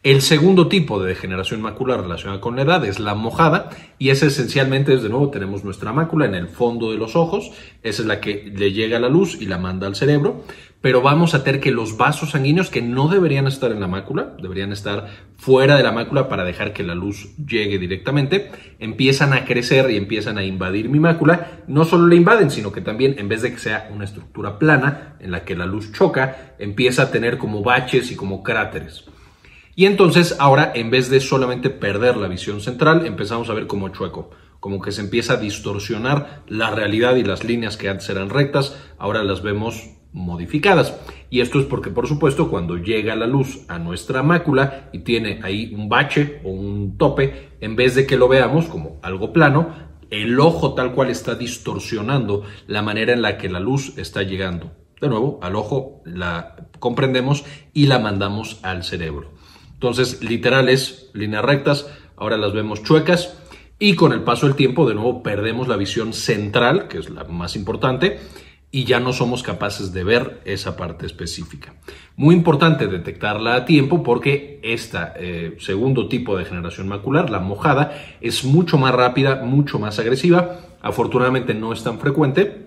El 0.04 0.22
segundo 0.22 0.68
tipo 0.68 1.02
de 1.02 1.08
degeneración 1.08 1.60
macular 1.60 2.00
relacionada 2.00 2.40
con 2.40 2.56
la 2.56 2.62
edad 2.62 2.84
es 2.86 3.00
la 3.00 3.14
mojada 3.14 3.68
y 3.98 4.08
es 4.08 4.22
esencialmente, 4.22 4.92
desde 4.92 5.10
nuevo, 5.10 5.28
tenemos 5.28 5.62
nuestra 5.62 5.92
mácula 5.92 6.24
en 6.24 6.34
el 6.34 6.48
fondo 6.48 6.90
de 6.90 6.96
los 6.96 7.16
ojos, 7.16 7.50
esa 7.82 8.02
es 8.02 8.08
la 8.08 8.18
que 8.18 8.50
le 8.56 8.72
llega 8.72 8.98
la 8.98 9.10
luz 9.10 9.36
y 9.38 9.44
la 9.44 9.58
manda 9.58 9.86
al 9.86 9.96
cerebro, 9.96 10.44
pero 10.80 11.02
vamos 11.02 11.34
a 11.34 11.44
tener 11.44 11.60
que 11.60 11.70
los 11.70 11.96
vasos 11.96 12.30
sanguíneos 12.30 12.70
que 12.70 12.80
no 12.80 13.08
deberían 13.08 13.46
estar 13.46 13.70
en 13.70 13.80
la 13.80 13.86
mácula, 13.86 14.34
deberían 14.40 14.72
estar 14.72 15.08
fuera 15.36 15.76
de 15.76 15.82
la 15.82 15.92
mácula 15.92 16.28
para 16.28 16.44
dejar 16.44 16.72
que 16.72 16.82
la 16.82 16.94
luz 16.94 17.36
llegue 17.36 17.78
directamente, 17.78 18.50
empiezan 18.78 19.34
a 19.34 19.44
crecer 19.44 19.90
y 19.90 19.96
empiezan 19.96 20.38
a 20.38 20.44
invadir 20.44 20.88
mi 20.88 20.98
mácula, 20.98 21.62
no 21.66 21.84
solo 21.84 22.06
la 22.06 22.14
invaden, 22.14 22.50
sino 22.50 22.72
que 22.72 22.80
también 22.80 23.16
en 23.18 23.28
vez 23.28 23.42
de 23.42 23.52
que 23.52 23.58
sea 23.58 23.90
una 23.92 24.04
estructura 24.04 24.58
plana 24.58 25.16
en 25.20 25.30
la 25.30 25.44
que 25.44 25.54
la 25.54 25.66
luz 25.66 25.92
choca, 25.92 26.54
empieza 26.58 27.02
a 27.02 27.10
tener 27.10 27.36
como 27.36 27.62
baches 27.62 28.10
y 28.10 28.16
como 28.16 28.42
cráteres. 28.42 29.04
Y 29.76 29.84
entonces 29.84 30.36
ahora, 30.38 30.72
en 30.74 30.90
vez 30.90 31.10
de 31.10 31.20
solamente 31.20 31.70
perder 31.70 32.16
la 32.16 32.28
visión 32.28 32.60
central, 32.60 33.06
empezamos 33.06 33.50
a 33.50 33.54
ver 33.54 33.66
como 33.66 33.90
chueco, 33.90 34.30
como 34.60 34.80
que 34.80 34.92
se 34.92 35.02
empieza 35.02 35.34
a 35.34 35.36
distorsionar 35.38 36.42
la 36.48 36.70
realidad 36.70 37.16
y 37.16 37.24
las 37.24 37.44
líneas 37.44 37.76
que 37.76 37.88
antes 37.88 38.08
eran 38.08 38.30
rectas, 38.30 38.76
ahora 38.98 39.24
las 39.24 39.42
vemos 39.42 39.99
modificadas. 40.12 40.96
Y 41.30 41.40
esto 41.40 41.60
es 41.60 41.66
porque, 41.66 41.90
por 41.90 42.06
supuesto, 42.06 42.50
cuando 42.50 42.76
llega 42.76 43.14
la 43.16 43.26
luz 43.26 43.64
a 43.68 43.78
nuestra 43.78 44.22
mácula 44.22 44.88
y 44.92 45.00
tiene 45.00 45.40
ahí 45.42 45.72
un 45.74 45.88
bache 45.88 46.40
o 46.44 46.50
un 46.50 46.96
tope, 46.98 47.50
en 47.60 47.76
vez 47.76 47.94
de 47.94 48.06
que 48.06 48.16
lo 48.16 48.28
veamos 48.28 48.66
como 48.66 48.98
algo 49.02 49.32
plano, 49.32 49.68
el 50.10 50.40
ojo 50.40 50.74
tal 50.74 50.92
cual 50.92 51.10
está 51.10 51.36
distorsionando 51.36 52.42
la 52.66 52.82
manera 52.82 53.12
en 53.12 53.22
la 53.22 53.38
que 53.38 53.48
la 53.48 53.60
luz 53.60 53.96
está 53.96 54.22
llegando. 54.22 54.72
De 55.00 55.08
nuevo, 55.08 55.38
al 55.42 55.56
ojo 55.56 56.02
la 56.04 56.56
comprendemos 56.78 57.44
y 57.72 57.86
la 57.86 57.98
mandamos 57.98 58.58
al 58.62 58.84
cerebro. 58.84 59.32
Entonces, 59.72 60.22
literales, 60.22 61.10
líneas 61.14 61.44
rectas, 61.44 61.88
ahora 62.16 62.36
las 62.36 62.52
vemos 62.52 62.82
chuecas 62.82 63.38
y 63.78 63.94
con 63.94 64.12
el 64.12 64.22
paso 64.24 64.46
del 64.46 64.56
tiempo, 64.56 64.86
de 64.86 64.94
nuevo, 64.94 65.22
perdemos 65.22 65.66
la 65.66 65.78
visión 65.78 66.12
central, 66.12 66.86
que 66.86 66.98
es 66.98 67.08
la 67.08 67.24
más 67.24 67.56
importante, 67.56 68.18
y 68.72 68.84
ya 68.84 69.00
no 69.00 69.12
somos 69.12 69.42
capaces 69.42 69.92
de 69.92 70.04
ver 70.04 70.40
esa 70.44 70.76
parte 70.76 71.04
específica. 71.06 71.74
Muy 72.16 72.34
importante 72.34 72.86
detectarla 72.86 73.54
a 73.54 73.64
tiempo 73.64 74.02
porque 74.02 74.60
este 74.62 75.56
segundo 75.58 76.08
tipo 76.08 76.36
de 76.36 76.44
degeneración 76.44 76.86
macular, 76.86 77.30
la 77.30 77.40
mojada, 77.40 77.92
es 78.20 78.44
mucho 78.44 78.78
más 78.78 78.94
rápida, 78.94 79.42
mucho 79.42 79.78
más 79.78 79.98
agresiva. 79.98 80.60
Afortunadamente 80.82 81.52
no 81.54 81.72
es 81.72 81.82
tan 81.82 81.98
frecuente, 81.98 82.66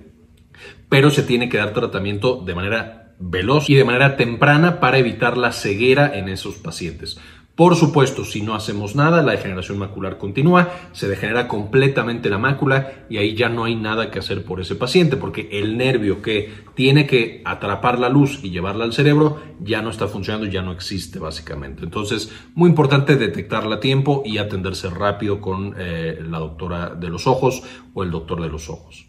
pero 0.89 1.10
se 1.10 1.24
tiene 1.24 1.50
que 1.50 1.57
dar 1.57 1.74
tratamiento 1.74 2.43
de 2.45 2.55
manera 2.55 3.15
veloz 3.19 3.69
y 3.69 3.75
de 3.75 3.86
manera 3.86 4.17
temprana 4.17 4.79
para 4.79 4.98
evitar 4.98 5.38
la 5.38 5.53
ceguera 5.53 6.17
en 6.17 6.27
esos 6.27 6.55
pacientes. 6.55 7.17
Por 7.55 7.75
supuesto, 7.75 8.25
si 8.25 8.41
no 8.41 8.55
hacemos 8.55 8.95
nada, 8.95 9.22
la 9.22 9.33
degeneración 9.33 9.77
macular 9.77 10.17
continúa, 10.17 10.72
se 10.91 11.07
degenera 11.07 11.48
completamente 11.48 12.27
la 12.31 12.39
mácula 12.39 13.05
y 13.12 13.17
ahí 13.17 13.36
ya 13.36 13.48
no 13.48 13.65
hay 13.65 13.75
nada 13.75 14.10
que 14.10 14.17
hacer 14.17 14.43
por 14.43 14.60
ese 14.60 14.74
paciente 14.74 15.17
porque 15.17 15.50
el 15.51 15.77
nervio 15.77 16.24
que 16.24 16.51
tiene 16.74 17.05
que 17.05 17.43
atrapar 17.45 18.00
la 18.00 18.10
luz 18.10 18.39
y 18.41 18.50
llevarla 18.50 18.86
al 18.86 18.93
cerebro 18.93 19.39
ya 19.60 19.83
no 19.83 19.91
está 19.91 20.07
funcionando, 20.07 20.48
ya 20.48 20.63
no 20.63 20.72
existe 20.72 21.19
básicamente. 21.19 21.83
Entonces, 21.83 22.31
muy 22.55 22.72
importante 22.72 23.17
detectarla 23.17 23.75
a 23.75 23.79
tiempo 23.79 24.24
y 24.25 24.39
atenderse 24.39 24.89
rápido 24.89 25.39
con 25.39 25.75
eh, 25.77 26.19
la 26.27 26.39
doctora 26.39 26.95
de 26.95 27.10
los 27.10 27.27
ojos 27.27 27.62
o 27.93 28.01
el 28.01 28.10
doctor 28.10 28.41
de 28.41 28.50
los 28.50 28.67
ojos. 28.67 29.05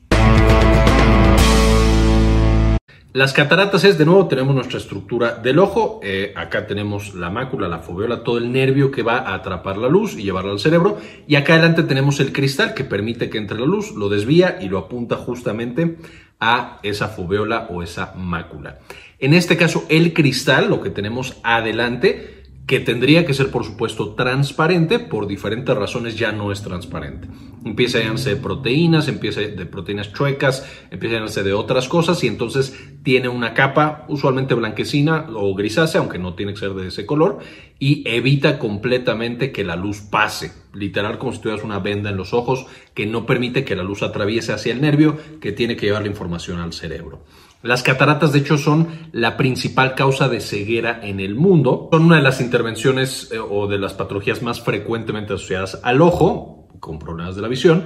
Las 3.14 3.32
cataratas 3.32 3.84
es, 3.84 3.96
de 3.96 4.04
nuevo, 4.04 4.26
tenemos 4.26 4.56
nuestra 4.56 4.78
estructura 4.78 5.36
del 5.36 5.60
ojo. 5.60 6.00
Eh, 6.02 6.32
acá 6.34 6.66
tenemos 6.66 7.14
la 7.14 7.30
mácula, 7.30 7.68
la 7.68 7.78
foveola, 7.78 8.24
todo 8.24 8.38
el 8.38 8.50
nervio 8.50 8.90
que 8.90 9.04
va 9.04 9.18
a 9.18 9.34
atrapar 9.34 9.76
la 9.76 9.86
luz 9.86 10.16
y 10.18 10.24
llevarla 10.24 10.50
al 10.50 10.58
cerebro. 10.58 10.98
Y 11.28 11.36
acá 11.36 11.52
adelante 11.52 11.84
tenemos 11.84 12.18
el 12.18 12.32
cristal 12.32 12.74
que 12.74 12.82
permite 12.82 13.30
que 13.30 13.38
entre 13.38 13.56
la 13.56 13.66
luz, 13.66 13.92
lo 13.92 14.08
desvía 14.08 14.58
y 14.60 14.68
lo 14.68 14.78
apunta 14.78 15.14
justamente 15.14 15.96
a 16.40 16.80
esa 16.82 17.06
foveola 17.06 17.68
o 17.70 17.84
esa 17.84 18.14
mácula. 18.16 18.80
En 19.20 19.32
este 19.32 19.56
caso, 19.56 19.84
el 19.90 20.12
cristal, 20.12 20.68
lo 20.68 20.80
que 20.80 20.90
tenemos 20.90 21.36
adelante, 21.44 22.42
que 22.66 22.80
tendría 22.80 23.26
que 23.26 23.34
ser, 23.34 23.50
por 23.50 23.64
supuesto, 23.64 24.14
transparente, 24.14 24.98
por 24.98 25.26
diferentes 25.26 25.76
razones 25.76 26.16
ya 26.16 26.32
no 26.32 26.50
es 26.50 26.62
transparente. 26.62 27.28
Empieza 27.62 27.98
a 27.98 28.00
llenarse 28.00 28.30
de 28.30 28.36
proteínas, 28.36 29.08
empieza 29.08 29.40
de 29.40 29.66
proteínas 29.66 30.12
chuecas, 30.12 30.66
empieza 30.90 31.16
a 31.16 31.18
llenarse 31.18 31.42
de 31.42 31.52
otras 31.52 31.88
cosas 31.88 32.24
y 32.24 32.26
entonces 32.26 32.74
tiene 33.02 33.28
una 33.28 33.52
capa 33.52 34.06
usualmente 34.08 34.54
blanquecina 34.54 35.26
o 35.34 35.54
grisácea, 35.54 36.00
aunque 36.00 36.18
no 36.18 36.34
tiene 36.34 36.54
que 36.54 36.60
ser 36.60 36.72
de 36.72 36.88
ese 36.88 37.04
color, 37.04 37.40
y 37.78 38.02
evita 38.08 38.58
completamente 38.58 39.52
que 39.52 39.64
la 39.64 39.76
luz 39.76 40.00
pase, 40.00 40.52
literal 40.72 41.18
como 41.18 41.32
si 41.32 41.40
tuvieras 41.40 41.64
una 41.64 41.80
venda 41.80 42.10
en 42.10 42.16
los 42.16 42.32
ojos 42.32 42.66
que 42.94 43.04
no 43.04 43.26
permite 43.26 43.64
que 43.64 43.76
la 43.76 43.82
luz 43.82 44.02
atraviese 44.02 44.52
hacia 44.52 44.72
el 44.72 44.80
nervio 44.80 45.18
que 45.40 45.52
tiene 45.52 45.76
que 45.76 45.86
llevar 45.86 46.02
la 46.02 46.08
información 46.08 46.60
al 46.60 46.72
cerebro. 46.72 47.24
Las 47.64 47.82
cataratas, 47.82 48.34
de 48.34 48.40
hecho, 48.40 48.58
son 48.58 48.88
la 49.12 49.38
principal 49.38 49.94
causa 49.94 50.28
de 50.28 50.42
ceguera 50.42 51.00
en 51.02 51.18
el 51.18 51.34
mundo. 51.34 51.88
Son 51.90 52.04
una 52.04 52.16
de 52.16 52.22
las 52.22 52.42
intervenciones 52.42 53.30
eh, 53.32 53.38
o 53.38 53.66
de 53.66 53.78
las 53.78 53.94
patologías 53.94 54.42
más 54.42 54.60
frecuentemente 54.60 55.32
asociadas 55.32 55.80
al 55.82 56.02
ojo, 56.02 56.68
con 56.78 56.98
problemas 56.98 57.36
de 57.36 57.40
la 57.40 57.48
visión, 57.48 57.84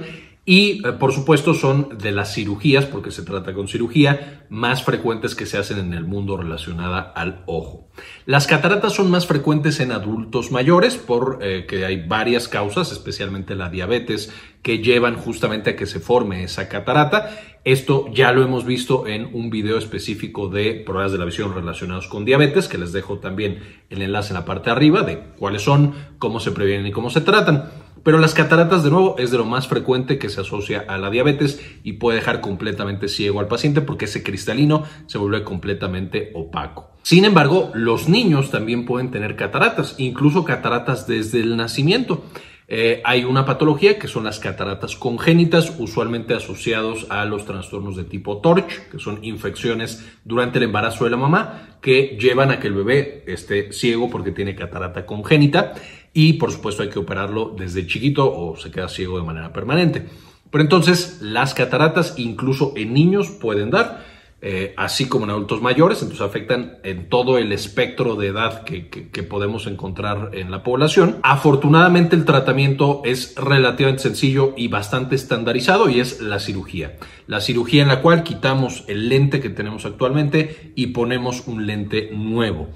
y 0.49 0.81
eh, 0.83 0.93
por 0.93 1.13
supuesto 1.13 1.53
son 1.53 1.99
de 1.99 2.11
las 2.11 2.33
cirugías, 2.33 2.87
porque 2.87 3.11
se 3.11 3.21
trata 3.21 3.53
con 3.53 3.67
cirugía, 3.67 4.47
más 4.49 4.81
frecuentes 4.81 5.35
que 5.35 5.45
se 5.45 5.59
hacen 5.59 5.77
en 5.77 5.93
el 5.93 6.05
mundo 6.05 6.37
relacionada 6.37 7.01
al 7.01 7.43
ojo. 7.45 7.87
Las 8.25 8.47
cataratas 8.47 8.93
son 8.93 9.11
más 9.11 9.27
frecuentes 9.27 9.79
en 9.79 9.91
adultos 9.91 10.51
mayores 10.51 10.97
porque 10.97 11.81
eh, 11.81 11.85
hay 11.85 12.07
varias 12.07 12.47
causas, 12.47 12.91
especialmente 12.91 13.53
la 13.53 13.69
diabetes, 13.69 14.33
que 14.63 14.79
llevan 14.79 15.17
justamente 15.17 15.69
a 15.69 15.75
que 15.75 15.85
se 15.85 15.99
forme 15.99 16.43
esa 16.43 16.67
catarata. 16.67 17.29
Esto 17.63 18.07
ya 18.11 18.31
lo 18.31 18.41
hemos 18.41 18.65
visto 18.65 19.05
en 19.05 19.29
un 19.35 19.51
video 19.51 19.77
específico 19.77 20.47
de 20.47 20.81
problemas 20.83 21.11
de 21.11 21.19
la 21.19 21.25
visión 21.25 21.53
relacionados 21.53 22.07
con 22.07 22.25
diabetes, 22.25 22.67
que 22.67 22.79
les 22.79 22.91
dejo 22.91 23.19
también 23.19 23.59
el 23.91 24.01
enlace 24.01 24.29
en 24.29 24.39
la 24.39 24.45
parte 24.45 24.71
de 24.71 24.71
arriba 24.71 25.03
de 25.03 25.19
cuáles 25.37 25.61
son, 25.61 25.93
cómo 26.17 26.39
se 26.39 26.51
previenen 26.51 26.87
y 26.87 26.91
cómo 26.91 27.11
se 27.11 27.21
tratan. 27.21 27.69
Pero 28.03 28.17
las 28.19 28.33
cataratas, 28.33 28.83
de 28.83 28.89
nuevo, 28.89 29.15
es 29.17 29.31
de 29.31 29.37
lo 29.37 29.45
más 29.45 29.67
frecuente 29.67 30.17
que 30.17 30.29
se 30.29 30.41
asocia 30.41 30.85
a 30.87 30.97
la 30.97 31.09
diabetes 31.09 31.59
y 31.83 31.93
puede 31.93 32.19
dejar 32.19 32.41
completamente 32.41 33.07
ciego 33.07 33.39
al 33.39 33.47
paciente 33.47 33.81
porque 33.81 34.05
ese 34.05 34.23
cristalino 34.23 34.83
se 35.07 35.17
vuelve 35.17 35.43
completamente 35.43 36.31
opaco. 36.33 36.91
Sin 37.03 37.25
embargo, 37.25 37.71
los 37.73 38.09
niños 38.09 38.51
también 38.51 38.85
pueden 38.85 39.11
tener 39.11 39.35
cataratas, 39.35 39.95
incluso 39.97 40.43
cataratas 40.43 41.07
desde 41.07 41.39
el 41.39 41.57
nacimiento. 41.57 42.23
Eh, 42.71 43.01
hay 43.03 43.23
una 43.23 43.45
patología 43.45 43.97
que 43.97 44.07
son 44.07 44.25
las 44.25 44.37
cataratas 44.37 44.95
congénitas, 44.95 45.73
usualmente 45.79 46.35
asociados 46.35 47.07
a 47.09 47.25
los 47.25 47.43
trastornos 47.45 47.95
de 47.95 48.03
tipo 48.03 48.41
TORCH, 48.41 48.91
que 48.91 48.99
son 48.99 49.25
infecciones 49.25 50.05
durante 50.23 50.59
el 50.59 50.65
embarazo 50.65 51.05
de 51.05 51.09
la 51.09 51.17
mamá, 51.17 51.79
que 51.81 52.15
llevan 52.21 52.51
a 52.51 52.59
que 52.59 52.67
el 52.67 52.75
bebé 52.75 53.23
esté 53.25 53.71
ciego 53.71 54.11
porque 54.11 54.31
tiene 54.31 54.55
catarata 54.55 55.07
congénita 55.07 55.73
y 56.13 56.33
por 56.33 56.51
supuesto 56.51 56.83
hay 56.83 56.89
que 56.89 56.99
operarlo 56.99 57.55
desde 57.57 57.87
chiquito 57.87 58.31
o 58.31 58.57
se 58.57 58.71
queda 58.71 58.89
ciego 58.89 59.17
de 59.17 59.25
manera 59.25 59.53
permanente. 59.53 60.07
Pero 60.51 60.63
entonces 60.63 61.19
las 61.21 61.53
cataratas 61.53 62.15
incluso 62.17 62.73
en 62.75 62.93
niños 62.93 63.29
pueden 63.29 63.69
dar. 63.69 64.09
Eh, 64.41 64.73
así 64.77 65.09
como 65.09 65.25
en 65.25 65.31
adultos 65.31 65.61
mayores, 65.61 66.01
entonces 66.01 66.25
afectan 66.25 66.77
en 66.83 67.09
todo 67.09 67.37
el 67.37 67.51
espectro 67.51 68.15
de 68.15 68.27
edad 68.27 68.63
que, 68.63 68.79
podemos 69.23 69.67
encontrar 69.67 70.29
en 70.31 70.49
la 70.49 70.63
población. 70.63 71.17
Afortunadamente 71.23 72.15
el 72.15 72.23
tratamiento 72.23 73.01
es 73.03 73.35
relativamente 73.35 74.03
sencillo 74.03 74.53
y 74.55 74.69
bastante 74.69 75.15
estandarizado 75.15 75.89
y 75.89 75.99
es 75.99 76.21
la 76.21 76.39
cirugía. 76.39 76.95
La 77.27 77.41
cirugía 77.41 77.81
en 77.81 77.89
la 77.89 78.01
cual 78.01 78.23
quitamos 78.23 78.85
el 78.87 79.09
lente 79.09 79.41
que 79.41 79.49
tenemos 79.49 79.85
actualmente 79.85 80.71
y 80.73 80.87
ponemos 80.87 81.45
un 81.45 81.67
lente 81.67 82.09
nuevo. 82.13 82.69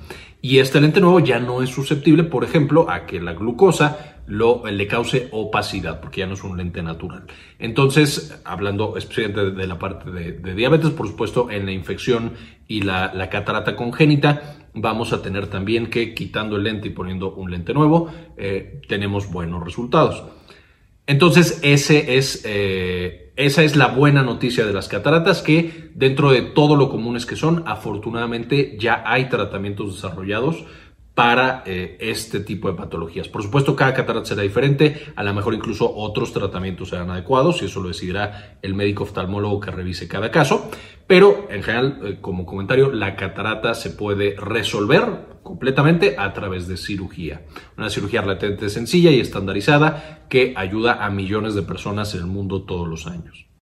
Y 0.46 0.60
este 0.60 0.82
lente 0.82 1.00
nuevo 1.00 1.22
ya 1.22 1.40
no 1.40 1.64
es 1.64 1.70
susceptible, 1.70 2.26
por 2.26 2.44
ejemplo, 2.44 2.90
a 2.90 3.06
que 3.06 3.22
la 3.22 3.32
glucosa 3.32 4.18
lo, 4.28 4.62
le 4.70 4.88
cause 4.88 5.30
opacidad, 5.32 6.02
porque 6.02 6.20
ya 6.20 6.28
no 6.28 6.34
es 6.34 6.44
un 6.44 6.58
lente 6.58 6.84
natural. 6.84 7.24
Entonces, 7.60 8.42
hablando 8.44 8.98
especialmente 8.98 9.52
de, 9.52 9.68
la 9.68 9.80
parte 9.80 10.12
de, 10.12 10.54
diabetes, 10.54 10.90
por 10.90 11.08
supuesto, 11.08 11.50
en 11.50 11.66
la 11.66 11.72
infección 11.72 12.34
y 12.68 12.82
la, 12.82 13.30
catarata 13.32 13.78
congénita, 13.78 14.58
vamos 14.74 15.14
a 15.14 15.22
tener 15.22 15.48
también 15.48 15.88
que 15.88 16.14
quitando 16.14 16.58
el 16.58 16.64
lente 16.64 16.90
y 16.90 16.92
poniendo 16.92 17.34
un 17.36 17.50
lente 17.50 17.74
nuevo, 17.74 18.12
eh, 18.36 18.82
tenemos 18.90 19.32
buenos 19.32 19.64
resultados. 19.64 20.26
Entonces, 21.08 21.62
ese 21.64 22.18
es, 22.18 22.44
eh, 22.44 23.23
esa 23.36 23.64
es 23.64 23.76
la 23.76 23.88
buena 23.88 24.22
noticia 24.22 24.66
de 24.66 24.74
las 24.74 24.88
cataratas, 24.88 25.42
que 25.42 25.90
dentro 25.96 26.32
de 26.32 26.42
todo 26.42 26.76
lo 26.76 26.90
comunes 26.90 27.26
que 27.26 27.36
son, 27.36 27.64
afortunadamente 27.66 28.78
ya 28.80 29.04
hay 29.06 29.30
tratamientos 29.30 29.96
desarrollados 29.96 30.66
para 31.16 31.64
eh, 31.66 31.98
este 32.00 32.40
tipo 32.40 32.70
de 32.70 32.76
patologías. 32.76 33.28
Por 33.28 33.44
supuesto, 33.44 33.76
cada 33.76 33.94
catarata 33.94 34.26
será 34.26 34.42
diferente, 34.42 35.14
a 35.16 35.24
lo 35.24 35.34
mejor 35.34 35.54
incluso 35.54 35.94
otros 35.96 36.34
tratamientos 36.34 36.90
serán 36.90 37.12
adecuados 37.12 37.62
y 37.62 37.66
eso 37.66 37.82
lo 37.82 37.90
decidirá 37.90 38.58
el 38.62 38.74
médico 38.74 39.04
oftalmólogo 39.04 39.60
que 39.60 39.72
revise 39.72 40.08
cada 40.08 40.32
caso, 40.32 40.72
pero 41.06 41.48
en 41.52 41.62
general, 41.62 42.00
eh, 42.04 42.18
como 42.20 42.46
comentario, 42.46 42.92
la 42.92 43.16
catarata 43.16 43.76
se 43.76 43.92
puede 43.92 44.36
resolver 44.38 45.34
completamente 45.44 46.16
a 46.18 46.34
través 46.34 46.68
de 46.68 46.78
cirugía. 46.78 47.44
Una 47.78 47.90
cirugía 47.90 48.22
relativamente 48.22 48.70
sencilla 48.70 49.12
y 49.12 49.20
estandarizada 49.20 50.26
que 50.30 50.54
ayuda 50.56 51.06
a 51.06 51.12
millones 51.12 51.54
de 51.54 51.62
personas 51.62 52.16
en 52.16 52.22
el 52.22 52.28
mundo 52.28 52.64
todos 52.64 52.88
los 52.88 53.06
años. 53.06 53.53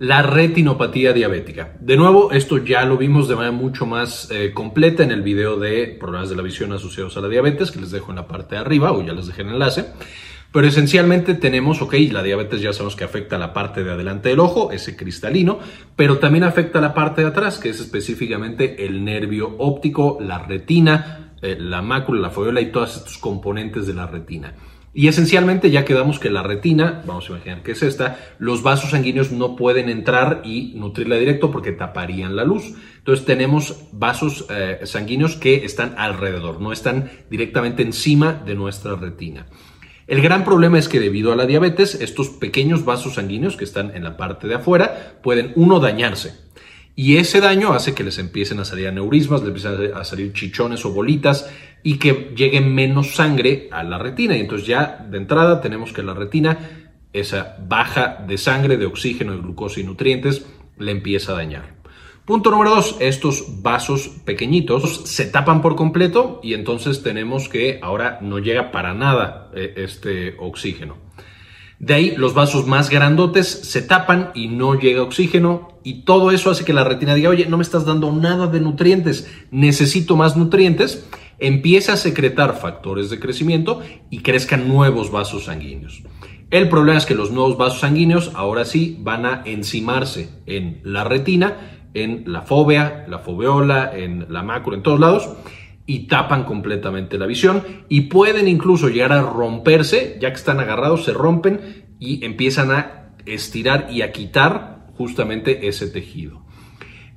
La 0.00 0.22
retinopatía 0.22 1.12
diabética. 1.12 1.76
De 1.78 1.96
nuevo, 1.96 2.32
esto 2.32 2.58
ya 2.58 2.84
lo 2.84 2.96
vimos 2.96 3.28
de 3.28 3.36
manera 3.36 3.52
mucho 3.52 3.86
más 3.86 4.28
eh, 4.32 4.50
completa 4.52 5.04
en 5.04 5.12
el 5.12 5.22
video 5.22 5.56
de 5.56 5.96
problemas 6.00 6.28
de 6.30 6.36
la 6.36 6.42
visión 6.42 6.72
asociados 6.72 7.16
a 7.16 7.20
la 7.20 7.28
diabetes, 7.28 7.70
que 7.70 7.80
les 7.80 7.92
dejo 7.92 8.10
en 8.10 8.16
la 8.16 8.26
parte 8.26 8.56
de 8.56 8.60
arriba 8.60 8.92
o 8.92 9.02
ya 9.02 9.12
les 9.12 9.28
dejé 9.28 9.42
el 9.42 9.50
enlace. 9.50 9.86
Pero 10.52 10.66
esencialmente 10.66 11.34
tenemos, 11.34 11.80
ok, 11.80 11.94
la 12.10 12.24
diabetes 12.24 12.60
ya 12.60 12.72
sabemos 12.72 12.96
que 12.96 13.04
afecta 13.04 13.38
la 13.38 13.52
parte 13.52 13.84
de 13.84 13.92
adelante 13.92 14.30
del 14.30 14.40
ojo, 14.40 14.72
ese 14.72 14.96
cristalino, 14.96 15.60
pero 15.94 16.18
también 16.18 16.42
afecta 16.44 16.80
la 16.80 16.92
parte 16.92 17.22
de 17.22 17.28
atrás, 17.28 17.58
que 17.58 17.70
es 17.70 17.80
específicamente 17.80 18.86
el 18.86 19.04
nervio 19.04 19.54
óptico, 19.58 20.18
la 20.20 20.38
retina, 20.38 21.34
eh, 21.40 21.56
la 21.58 21.82
mácula, 21.82 22.20
la 22.20 22.30
foveola 22.30 22.60
y 22.60 22.72
todos 22.72 22.96
estos 22.96 23.18
componentes 23.18 23.86
de 23.86 23.94
la 23.94 24.06
retina. 24.06 24.54
Y 24.96 25.08
esencialmente 25.08 25.72
ya 25.72 25.84
quedamos 25.84 26.20
que 26.20 26.30
la 26.30 26.44
retina, 26.44 27.02
vamos 27.04 27.26
a 27.26 27.32
imaginar 27.32 27.64
que 27.64 27.72
es 27.72 27.82
esta, 27.82 28.16
los 28.38 28.62
vasos 28.62 28.90
sanguíneos 28.90 29.32
no 29.32 29.56
pueden 29.56 29.88
entrar 29.88 30.42
y 30.44 30.72
nutrirla 30.76 31.16
directo 31.16 31.50
porque 31.50 31.72
taparían 31.72 32.36
la 32.36 32.44
luz. 32.44 32.74
Entonces 32.98 33.26
tenemos 33.26 33.88
vasos 33.90 34.46
eh, 34.50 34.78
sanguíneos 34.84 35.34
que 35.34 35.64
están 35.64 35.96
alrededor, 35.98 36.60
no 36.60 36.72
están 36.72 37.10
directamente 37.28 37.82
encima 37.82 38.32
de 38.32 38.54
nuestra 38.54 38.94
retina. 38.94 39.46
El 40.06 40.22
gran 40.22 40.44
problema 40.44 40.78
es 40.78 40.88
que 40.88 41.00
debido 41.00 41.32
a 41.32 41.36
la 41.36 41.46
diabetes, 41.46 41.96
estos 41.96 42.28
pequeños 42.28 42.84
vasos 42.84 43.14
sanguíneos 43.14 43.56
que 43.56 43.64
están 43.64 43.96
en 43.96 44.04
la 44.04 44.16
parte 44.16 44.46
de 44.46 44.54
afuera 44.54 45.18
pueden, 45.22 45.52
uno, 45.56 45.80
dañarse. 45.80 46.44
Y 46.94 47.16
ese 47.16 47.40
daño 47.40 47.72
hace 47.72 47.94
que 47.94 48.04
les 48.04 48.18
empiecen 48.18 48.60
a 48.60 48.64
salir 48.64 48.86
aneurismas, 48.86 49.40
les 49.40 49.48
empiecen 49.48 49.96
a 49.96 50.04
salir 50.04 50.32
chichones 50.32 50.84
o 50.84 50.92
bolitas 50.92 51.50
y 51.84 51.98
que 51.98 52.32
llegue 52.34 52.60
menos 52.60 53.14
sangre 53.14 53.68
a 53.70 53.84
la 53.84 53.98
retina. 53.98 54.36
Y 54.36 54.40
entonces 54.40 54.66
ya 54.66 55.06
de 55.08 55.18
entrada 55.18 55.60
tenemos 55.60 55.92
que 55.92 56.02
la 56.02 56.14
retina, 56.14 56.58
esa 57.12 57.56
baja 57.68 58.24
de 58.26 58.38
sangre, 58.38 58.76
de 58.76 58.86
oxígeno, 58.86 59.32
de 59.32 59.38
glucosa 59.38 59.78
y 59.78 59.84
nutrientes, 59.84 60.44
le 60.78 60.90
empieza 60.90 61.32
a 61.32 61.36
dañar. 61.36 61.74
Punto 62.24 62.50
número 62.50 62.70
dos, 62.70 62.96
estos 63.00 63.62
vasos 63.62 64.08
pequeñitos 64.24 65.02
se 65.04 65.26
tapan 65.26 65.60
por 65.60 65.76
completo 65.76 66.40
y 66.42 66.54
entonces 66.54 67.02
tenemos 67.02 67.50
que 67.50 67.78
ahora 67.82 68.18
no 68.22 68.38
llega 68.38 68.72
para 68.72 68.94
nada 68.94 69.50
eh, 69.54 69.74
este 69.76 70.34
oxígeno. 70.38 70.96
De 71.78 71.92
ahí 71.92 72.14
los 72.16 72.32
vasos 72.32 72.66
más 72.66 72.88
grandotes 72.88 73.46
se 73.46 73.82
tapan 73.82 74.30
y 74.34 74.48
no 74.48 74.74
llega 74.74 75.02
oxígeno 75.02 75.74
y 75.82 76.04
todo 76.04 76.30
eso 76.30 76.50
hace 76.50 76.64
que 76.64 76.72
la 76.72 76.84
retina 76.84 77.14
diga, 77.14 77.28
oye, 77.28 77.44
no 77.44 77.58
me 77.58 77.62
estás 77.62 77.84
dando 77.84 78.10
nada 78.10 78.46
de 78.46 78.60
nutrientes, 78.60 79.30
necesito 79.50 80.16
más 80.16 80.34
nutrientes, 80.34 81.06
empieza 81.38 81.94
a 81.94 81.96
secretar 81.96 82.58
factores 82.58 83.10
de 83.10 83.20
crecimiento 83.20 83.82
y 84.10 84.20
crezcan 84.20 84.68
nuevos 84.68 85.10
vasos 85.10 85.44
sanguíneos. 85.44 86.02
El 86.50 86.68
problema 86.68 86.98
es 86.98 87.06
que 87.06 87.14
los 87.14 87.30
nuevos 87.30 87.56
vasos 87.56 87.80
sanguíneos 87.80 88.30
ahora 88.34 88.64
sí 88.64 88.96
van 89.00 89.26
a 89.26 89.42
encimarse 89.44 90.28
en 90.46 90.80
la 90.84 91.04
retina 91.04 91.74
en 91.94 92.24
la 92.26 92.42
fobia, 92.42 93.06
la 93.08 93.20
foveola, 93.20 93.92
en 93.96 94.26
la 94.28 94.42
mácula, 94.42 94.76
en 94.76 94.82
todos 94.82 95.00
lados, 95.00 95.30
y 95.86 96.06
tapan 96.08 96.44
completamente 96.44 97.18
la 97.18 97.26
visión 97.26 97.62
y 97.88 98.02
pueden 98.02 98.48
incluso 98.48 98.88
llegar 98.88 99.12
a 99.12 99.22
romperse, 99.22 100.18
ya 100.20 100.30
que 100.30 100.36
están 100.36 100.60
agarrados, 100.60 101.04
se 101.04 101.12
rompen 101.12 101.86
y 101.98 102.24
empiezan 102.24 102.72
a 102.72 103.14
estirar 103.26 103.88
y 103.90 104.02
a 104.02 104.12
quitar 104.12 104.86
justamente 104.96 105.68
ese 105.68 105.86
tejido. 105.88 106.43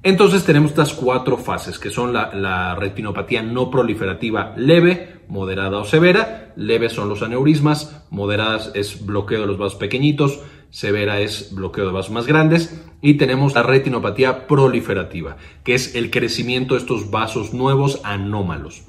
Entonces 0.07 0.45
tenemos 0.45 0.71
estas 0.71 0.93
cuatro 0.93 1.35
fases, 1.35 1.79
que 1.79 1.89
son 1.89 2.13
la, 2.13 2.75
retinopatía 2.75 3.43
no 3.43 3.69
proliferativa 3.69 4.53
leve, 4.55 5.19
moderada 5.27 5.79
o 5.79 5.83
severa. 5.83 6.53
Leve 6.55 6.87
son 6.87 7.09
los 7.09 7.23
aneurismas, 7.23 8.05
moderadas 8.09 8.71
es 8.73 9.05
bloqueo 9.05 9.41
de 9.41 9.47
los 9.47 9.57
vasos 9.57 9.77
pequeñitos, 9.77 10.39
severa 10.69 11.19
es 11.19 11.53
bloqueo 11.53 11.87
de 11.87 11.91
vasos 11.91 12.13
más 12.13 12.25
grandes 12.25 12.81
y 13.01 13.15
tenemos 13.15 13.53
la 13.53 13.63
retinopatía 13.63 14.47
proliferativa, 14.47 15.35
que 15.65 15.75
es 15.75 15.93
el 15.93 16.09
crecimiento 16.09 16.75
de 16.75 16.79
estos 16.79 17.11
vasos 17.11 17.53
nuevos 17.53 17.99
anómalos. 18.05 18.83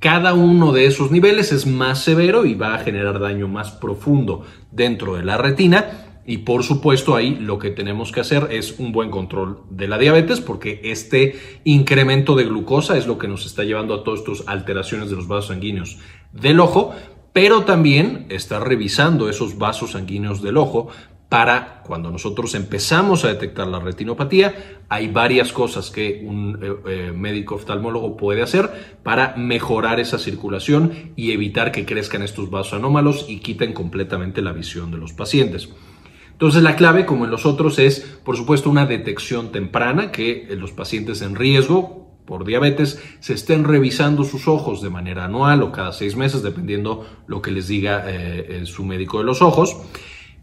Cada 0.00 0.34
uno 0.34 0.72
de 0.72 0.84
esos 0.84 1.10
niveles 1.10 1.50
es 1.50 1.66
más 1.66 2.04
severo 2.04 2.44
y 2.44 2.52
va 2.52 2.74
a 2.74 2.80
generar 2.80 3.20
daño 3.20 3.48
más 3.48 3.70
profundo 3.70 4.44
dentro 4.70 5.16
de 5.16 5.24
la 5.24 5.38
retina. 5.38 6.07
Y 6.28 6.38
por 6.38 6.62
supuesto 6.62 7.16
ahí 7.16 7.36
lo 7.36 7.58
que 7.58 7.70
tenemos 7.70 8.12
que 8.12 8.20
hacer 8.20 8.48
es 8.50 8.78
un 8.78 8.92
buen 8.92 9.10
control 9.10 9.62
de 9.70 9.88
la 9.88 9.96
diabetes 9.96 10.42
porque 10.42 10.78
este 10.84 11.40
incremento 11.64 12.34
de 12.34 12.44
glucosa 12.44 12.98
es 12.98 13.06
lo 13.06 13.16
que 13.16 13.28
nos 13.28 13.46
está 13.46 13.64
llevando 13.64 13.94
a 13.94 14.04
todas 14.04 14.20
estas 14.20 14.46
alteraciones 14.46 15.08
de 15.08 15.16
los 15.16 15.26
vasos 15.26 15.46
sanguíneos 15.46 15.96
del 16.32 16.60
ojo, 16.60 16.94
pero 17.32 17.62
también 17.62 18.26
está 18.28 18.60
revisando 18.60 19.30
esos 19.30 19.56
vasos 19.56 19.92
sanguíneos 19.92 20.42
del 20.42 20.58
ojo 20.58 20.90
para 21.30 21.82
cuando 21.86 22.10
nosotros 22.10 22.54
empezamos 22.54 23.24
a 23.24 23.28
detectar 23.28 23.66
la 23.66 23.80
retinopatía, 23.80 24.82
hay 24.90 25.08
varias 25.08 25.50
cosas 25.50 25.90
que 25.90 26.22
un 26.26 26.58
eh, 26.62 26.74
eh, 26.88 27.12
médico 27.14 27.54
oftalmólogo 27.54 28.18
puede 28.18 28.42
hacer 28.42 28.98
para 29.02 29.34
mejorar 29.36 29.98
esa 29.98 30.18
circulación 30.18 31.12
y 31.16 31.32
evitar 31.32 31.72
que 31.72 31.86
crezcan 31.86 32.20
estos 32.20 32.50
vasos 32.50 32.74
anómalos 32.74 33.24
y 33.28 33.38
quiten 33.40 33.72
completamente 33.72 34.42
la 34.42 34.52
visión 34.52 34.90
de 34.90 34.98
los 34.98 35.14
pacientes. 35.14 35.70
Entonces 36.38 36.62
la 36.62 36.76
clave, 36.76 37.04
como 37.04 37.24
en 37.24 37.32
los 37.32 37.46
otros, 37.46 37.80
es 37.80 37.98
por 38.22 38.36
supuesto 38.36 38.70
una 38.70 38.86
detección 38.86 39.50
temprana 39.50 40.12
que 40.12 40.46
los 40.56 40.70
pacientes 40.70 41.20
en 41.20 41.34
riesgo 41.34 42.06
por 42.26 42.44
diabetes 42.44 43.02
se 43.18 43.34
estén 43.34 43.64
revisando 43.64 44.22
sus 44.22 44.46
ojos 44.46 44.80
de 44.80 44.88
manera 44.88 45.24
anual 45.24 45.64
o 45.64 45.72
cada 45.72 45.92
seis 45.92 46.14
meses, 46.14 46.44
dependiendo 46.44 47.04
lo 47.26 47.42
que 47.42 47.50
les 47.50 47.66
diga 47.66 48.04
eh, 48.06 48.62
su 48.66 48.84
médico 48.84 49.18
de 49.18 49.24
los 49.24 49.42
ojos 49.42 49.78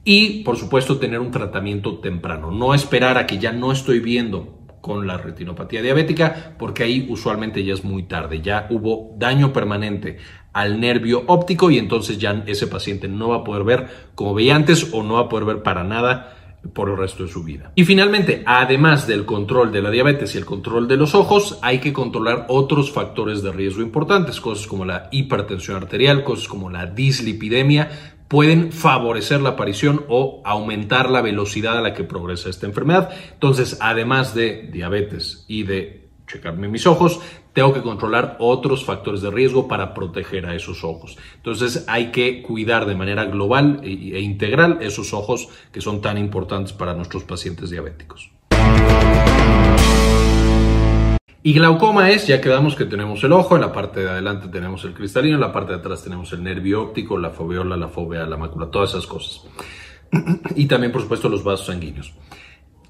y, 0.03 0.43
por 0.43 0.57
supuesto, 0.57 0.97
tener 0.97 1.19
un 1.19 1.31
tratamiento 1.31 1.99
temprano. 1.99 2.51
No 2.51 2.73
esperar 2.73 3.17
a 3.17 3.25
que 3.25 3.37
ya 3.37 3.53
no 3.53 3.71
estoy 3.71 4.01
viendo 4.01 4.64
con 4.85 5.07
la 5.07 5.17
retinopatía 5.17 5.81
diabética, 5.81 6.53
porque 6.59 6.83
ahí 6.83 7.07
usualmente 7.09 7.63
ya 7.63 7.73
es 7.73 7.83
muy 7.83 8.03
tarde, 8.03 8.41
ya 8.43 8.67
hubo 8.69 9.15
daño 9.17 9.51
permanente 9.51 10.19
al 10.53 10.79
nervio 10.79 11.23
óptico 11.25 11.71
y 11.71 11.79
entonces 11.79 12.19
ya 12.19 12.43
ese 12.45 12.67
paciente 12.67 13.07
no 13.07 13.29
va 13.29 13.37
a 13.37 13.43
poder 13.43 13.63
ver 13.63 13.87
como 14.13 14.35
veía 14.35 14.55
antes 14.55 14.93
o 14.93 15.01
no 15.01 15.15
va 15.15 15.21
a 15.21 15.27
poder 15.29 15.45
ver 15.45 15.63
para 15.63 15.83
nada 15.83 16.35
por 16.75 16.91
el 16.91 16.97
resto 16.97 17.23
de 17.23 17.31
su 17.31 17.43
vida. 17.43 17.71
Y 17.73 17.83
finalmente, 17.83 18.43
además 18.45 19.07
del 19.07 19.25
control 19.25 19.71
de 19.71 19.81
la 19.81 19.89
diabetes 19.89 20.35
y 20.35 20.37
el 20.37 20.45
control 20.45 20.87
de 20.87 20.97
los 20.97 21.15
ojos, 21.15 21.57
hay 21.63 21.79
que 21.79 21.91
controlar 21.91 22.45
otros 22.47 22.91
factores 22.91 23.41
de 23.41 23.51
riesgo 23.51 23.81
importantes, 23.81 24.39
cosas 24.39 24.67
como 24.67 24.85
la 24.85 25.09
hipertensión 25.11 25.77
arterial, 25.77 26.23
cosas 26.23 26.47
como 26.47 26.69
la 26.69 26.85
dislipidemia, 26.85 28.14
pueden 28.27 28.71
favorecer 28.71 29.41
la 29.41 29.49
aparición 29.49 30.05
o 30.09 30.41
aumentar 30.45 31.09
la 31.09 31.21
velocidad 31.21 31.77
a 31.77 31.81
la 31.81 31.93
que 31.93 32.03
progresa 32.03 32.49
esta 32.49 32.65
enfermedad. 32.65 33.09
Entonces, 33.33 33.77
además 33.81 34.33
de 34.33 34.69
diabetes 34.71 35.45
y 35.47 35.63
de 35.63 36.09
checarme 36.27 36.67
mis 36.67 36.87
ojos, 36.87 37.19
tengo 37.53 37.73
que 37.73 37.81
controlar 37.81 38.35
otros 38.39 38.83
factores 38.83 39.21
de 39.21 39.31
riesgo 39.31 39.67
para 39.67 39.93
proteger 39.93 40.45
a 40.45 40.55
esos 40.55 40.83
ojos. 40.83 41.17
Entonces 41.37 41.85
hay 41.87 42.11
que 42.11 42.41
cuidar 42.41 42.85
de 42.85 42.95
manera 42.95 43.25
global 43.25 43.79
e, 43.83 43.87
e 43.87 44.19
integral 44.19 44.79
esos 44.81 45.13
ojos 45.13 45.47
que 45.71 45.79
son 45.79 46.01
tan 46.01 46.17
importantes 46.17 46.73
para 46.73 46.93
nuestros 46.93 47.23
pacientes 47.23 47.69
diabéticos. 47.69 48.31
Y 51.47 51.53
glaucoma 51.53 52.09
es, 52.09 52.25
ya 52.25 52.41
quedamos 52.41 52.75
que 52.75 52.85
tenemos 52.85 53.23
el 53.23 53.31
ojo, 53.31 53.53
en 53.53 53.61
la 53.61 53.71
parte 53.71 53.99
de 53.99 54.09
adelante 54.09 54.47
tenemos 54.47 54.83
el 54.83 54.95
cristalino, 54.95 55.35
en 55.35 55.41
la 55.41 55.53
parte 55.53 55.73
de 55.73 55.77
atrás 55.77 56.03
tenemos 56.03 56.33
el 56.33 56.41
nervio 56.41 56.81
óptico, 56.81 57.19
la 57.19 57.29
foveola, 57.29 57.77
la 57.77 57.87
fovea, 57.87 58.25
la 58.25 58.35
mácula, 58.35 58.71
todas 58.71 58.89
esas 58.89 59.05
cosas. 59.05 59.43
Y 60.55 60.65
también, 60.65 60.91
por 60.91 61.03
supuesto, 61.03 61.29
los 61.29 61.43
vasos 61.43 61.67
sanguíneos. 61.67 62.15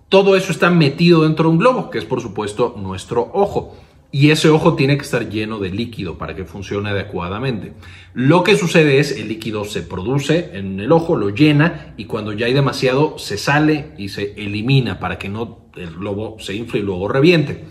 Todo 0.08 0.38
eso 0.38 0.54
está 0.54 0.70
metido 0.70 1.24
dentro 1.24 1.50
de 1.50 1.52
un 1.52 1.58
globo, 1.58 1.90
que 1.90 1.98
es, 1.98 2.06
por 2.06 2.22
supuesto, 2.22 2.76
nuestro 2.78 3.30
ojo. 3.34 3.76
Y 4.10 4.32
ese 4.32 4.48
ojo 4.48 4.76
tiene 4.76 4.96
que 4.96 5.04
estar 5.04 5.28
lleno 5.28 5.60
de 5.60 5.72
líquido 5.72 6.18
para 6.18 6.34
que 6.34 6.46
funcione 6.46 6.92
adecuadamente. 6.92 7.74
Lo 8.14 8.46
que 8.46 8.56
sucede 8.56 9.00
es 9.00 9.18
el 9.18 9.28
líquido 9.28 9.66
se 9.66 9.82
produce 9.82 10.52
en 10.54 10.80
el 10.80 10.94
ojo, 10.94 11.18
lo 11.18 11.28
llena 11.28 11.94
y 11.98 12.06
cuando 12.06 12.32
ya 12.32 12.46
hay 12.46 12.54
demasiado 12.54 13.18
se 13.18 13.38
sale 13.38 13.92
y 13.98 14.08
se 14.08 14.34
elimina 14.38 14.98
para 14.98 15.18
que 15.18 15.28
no 15.28 15.66
el 15.76 15.94
globo 15.94 16.38
se 16.40 16.56
infle 16.56 16.80
y 16.80 16.84
luego 16.84 17.10
reviente. 17.10 17.66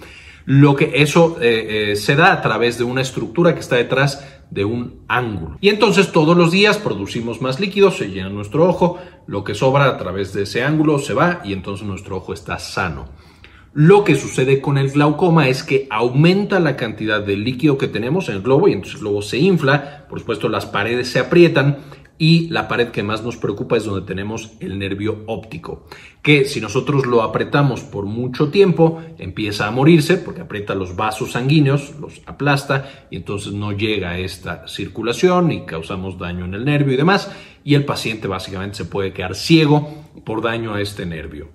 Lo 0.46 0.76
que 0.76 0.92
eso 0.96 1.38
eh, 1.40 1.92
eh, 1.92 1.96
se 1.96 2.16
da 2.16 2.32
a 2.32 2.42
través 2.42 2.76
de 2.78 2.84
una 2.84 3.00
estructura 3.00 3.54
que 3.54 3.60
está 3.60 3.76
detrás 3.76 4.24
de 4.50 4.64
un 4.64 5.04
ángulo. 5.08 5.56
Y 5.60 5.70
entonces 5.70 6.12
todos 6.12 6.36
los 6.36 6.52
días 6.52 6.78
producimos 6.78 7.40
más 7.40 7.60
líquido, 7.60 7.90
se 7.90 8.10
llena 8.10 8.28
nuestro 8.28 8.68
ojo, 8.68 8.98
lo 9.26 9.42
que 9.42 9.54
sobra 9.54 9.86
a 9.86 9.96
través 9.96 10.32
de 10.32 10.42
ese 10.42 10.62
ángulo 10.62 10.98
se 10.98 11.14
va 11.14 11.40
y 11.44 11.52
entonces 11.52 11.86
nuestro 11.86 12.16
ojo 12.18 12.32
está 12.34 12.58
sano. 12.58 13.08
Lo 13.72 14.04
que 14.04 14.14
sucede 14.14 14.60
con 14.60 14.78
el 14.78 14.90
glaucoma 14.90 15.48
es 15.48 15.64
que 15.64 15.88
aumenta 15.90 16.60
la 16.60 16.76
cantidad 16.76 17.20
de 17.20 17.36
líquido 17.36 17.76
que 17.76 17.88
tenemos 17.88 18.28
en 18.28 18.36
el 18.36 18.42
globo 18.42 18.68
y 18.68 18.72
entonces 18.72 18.94
el 18.94 19.00
globo 19.00 19.22
se 19.22 19.38
infla, 19.38 20.06
por 20.08 20.20
supuesto 20.20 20.48
las 20.48 20.66
paredes 20.66 21.08
se 21.08 21.18
aprietan 21.18 21.78
y 22.16 22.48
la 22.50 22.68
pared 22.68 22.90
que 22.90 23.02
más 23.02 23.24
nos 23.24 23.36
preocupa 23.36 23.76
es 23.76 23.84
donde 23.84 24.06
tenemos 24.06 24.52
el 24.60 24.78
nervio 24.78 25.24
óptico, 25.26 25.86
que 26.24 26.46
si 26.46 26.58
nosotros 26.58 27.04
lo 27.04 27.20
apretamos 27.22 27.82
por 27.82 28.06
mucho 28.06 28.48
tiempo 28.48 29.02
empieza 29.18 29.66
a 29.66 29.70
morirse 29.70 30.16
porque 30.16 30.40
aprieta 30.40 30.74
los 30.74 30.96
vasos 30.96 31.32
sanguíneos, 31.32 31.96
los 32.00 32.22
aplasta 32.24 33.06
y 33.10 33.16
entonces 33.16 33.52
no 33.52 33.72
llega 33.72 34.12
a 34.12 34.18
esta 34.18 34.66
circulación 34.66 35.52
y 35.52 35.66
causamos 35.66 36.18
daño 36.18 36.46
en 36.46 36.54
el 36.54 36.64
nervio 36.64 36.94
y 36.94 36.96
demás 36.96 37.30
y 37.62 37.74
el 37.74 37.84
paciente 37.84 38.26
básicamente 38.26 38.78
se 38.78 38.84
puede 38.86 39.12
quedar 39.12 39.34
ciego 39.34 40.06
por 40.24 40.40
daño 40.40 40.72
a 40.72 40.80
este 40.80 41.04
nervio. 41.04 41.50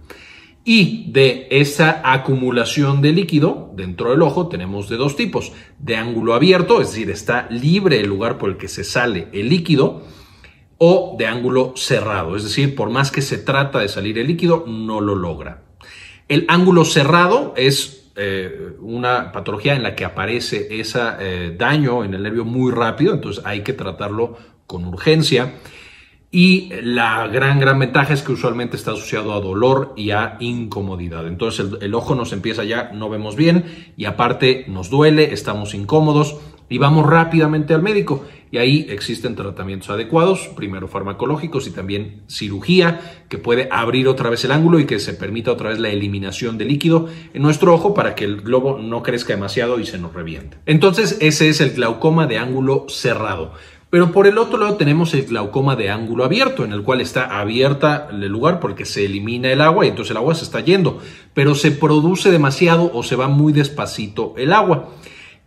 Y 0.63 1.11
de 1.11 1.47
esa 1.49 2.03
acumulación 2.03 3.01
de 3.01 3.11
líquido 3.11 3.73
dentro 3.75 4.11
del 4.11 4.21
ojo 4.21 4.49
tenemos 4.49 4.87
de 4.87 4.97
dos 4.97 5.15
tipos, 5.15 5.51
de 5.79 5.95
ángulo 5.95 6.35
abierto, 6.35 6.79
es 6.79 6.91
decir, 6.91 7.09
está 7.09 7.47
libre 7.49 7.99
el 7.99 8.07
lugar 8.07 8.37
por 8.37 8.51
el 8.51 8.57
que 8.57 8.67
se 8.67 8.83
sale 8.83 9.29
el 9.33 9.49
líquido, 9.49 10.03
o 10.79 11.15
de 11.19 11.27
ángulo 11.27 11.73
cerrado, 11.75 12.35
es 12.35 12.43
decir, 12.43 12.73
por 12.73 12.89
más 12.89 13.11
que 13.11 13.21
se 13.21 13.37
trata 13.37 13.79
de 13.79 13.89
salir 13.89 14.17
el 14.17 14.27
líquido, 14.27 14.63
no 14.65 15.01
lo 15.01 15.13
logra. 15.13 15.63
El 16.29 16.45
ángulo 16.47 16.85
cerrado 16.85 17.53
es 17.57 18.11
eh, 18.15 18.73
una 18.79 19.31
patología 19.31 19.75
en 19.75 19.83
la 19.83 19.93
que 19.93 20.05
aparece 20.05 20.67
ese 20.79 20.99
eh, 21.19 21.55
daño 21.57 22.03
en 22.03 22.13
el 22.13 22.23
nervio 22.23 22.45
muy 22.45 22.71
rápido, 22.71 23.13
entonces 23.13 23.43
hay 23.45 23.61
que 23.61 23.73
tratarlo 23.73 24.37
con 24.67 24.85
urgencia. 24.85 25.55
Y 26.31 26.69
la 26.83 27.27
gran, 27.27 27.59
gran 27.59 27.79
ventaja 27.79 28.13
es 28.13 28.21
que 28.21 28.31
usualmente 28.31 28.77
está 28.77 28.91
asociado 28.91 29.33
a 29.33 29.41
dolor 29.41 29.93
y 29.97 30.11
a 30.11 30.37
incomodidad. 30.39 31.27
Entonces 31.27 31.65
el, 31.65 31.83
el, 31.83 31.95
ojo 31.95 32.13
nos 32.13 32.31
empieza 32.31 32.63
ya, 32.63 32.91
no 32.93 33.09
vemos 33.09 33.35
bien 33.35 33.93
y 33.97 34.05
aparte 34.05 34.65
nos 34.67 34.89
duele, 34.89 35.33
estamos 35.33 35.73
incómodos 35.73 36.37
y 36.69 36.77
vamos 36.77 37.05
rápidamente 37.05 37.73
al 37.73 37.81
médico. 37.81 38.25
Y 38.51 38.57
ahí 38.57 38.87
existen 38.89 39.35
tratamientos 39.35 39.89
adecuados, 39.89 40.49
primero 40.55 40.87
farmacológicos 40.87 41.67
y 41.67 41.71
también 41.71 42.23
cirugía, 42.27 43.23
que 43.29 43.37
puede 43.37 43.67
abrir 43.71 44.07
otra 44.07 44.29
vez 44.29 44.43
el 44.43 44.51
ángulo 44.51 44.79
y 44.79 44.85
que 44.85 44.99
se 44.99 45.13
permita 45.13 45.51
otra 45.51 45.69
vez 45.69 45.79
la 45.79 45.89
eliminación 45.89 46.57
de 46.57 46.65
líquido 46.65 47.07
en 47.33 47.41
nuestro 47.41 47.73
ojo 47.73 47.93
para 47.93 48.15
que 48.15 48.25
el 48.25 48.41
globo 48.41 48.79
no 48.79 49.03
crezca 49.03 49.33
demasiado 49.33 49.79
y 49.79 49.85
se 49.85 49.99
nos 49.99 50.13
reviente. 50.13 50.57
Entonces, 50.65 51.17
ese 51.21 51.49
es 51.49 51.61
el 51.61 51.71
glaucoma 51.71 52.25
de 52.25 52.39
ángulo 52.39 52.85
cerrado. 52.89 53.53
Pero 53.89 54.11
por 54.11 54.27
el 54.27 54.37
otro 54.37 54.59
lado 54.59 54.75
tenemos 54.75 55.15
el 55.15 55.25
glaucoma 55.25 55.75
de 55.75 55.89
ángulo 55.89 56.23
abierto, 56.23 56.63
en 56.63 56.73
el 56.73 56.83
cual 56.83 57.01
está 57.01 57.39
abierta 57.39 58.07
el 58.11 58.27
lugar 58.27 58.59
porque 58.59 58.85
se 58.85 59.05
elimina 59.05 59.51
el 59.51 59.61
agua 59.61 59.85
y 59.85 59.89
entonces 59.89 60.11
el 60.11 60.17
agua 60.17 60.35
se 60.35 60.43
está 60.43 60.59
yendo, 60.59 60.99
pero 61.33 61.55
se 61.55 61.71
produce 61.71 62.29
demasiado 62.29 62.91
o 62.93 63.01
se 63.01 63.15
va 63.15 63.27
muy 63.27 63.51
despacito 63.51 64.35
el 64.37 64.53
agua. 64.53 64.89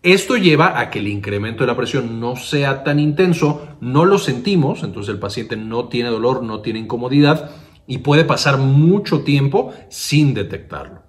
Esto 0.03 0.37
lleva 0.37 0.81
a 0.81 0.91
que 0.91 0.99
el 0.99 1.07
incremento 1.07 1.63
de 1.63 1.69
la 1.69 1.77
presión 1.77 2.19
no 2.19 2.35
sea 2.35 2.83
tan 2.83 2.99
intenso, 2.99 3.69
no 3.81 4.05
lo 4.05 4.19
sentimos, 4.19 4.83
entonces 4.83 5.15
el 5.15 5.21
paciente 5.21 5.57
no 5.57 5.87
tiene 5.87 6.11
dolor, 6.11 6.43
no 6.43 6.61
tiene 6.61 6.81
incomodidad 6.81 7.51
y 7.87 7.99
puede 7.99 8.25
pasar 8.25 8.59
mucho 8.59 9.23
tiempo 9.23 9.73
sin 9.91 10.35
detectarlo. 10.35 11.03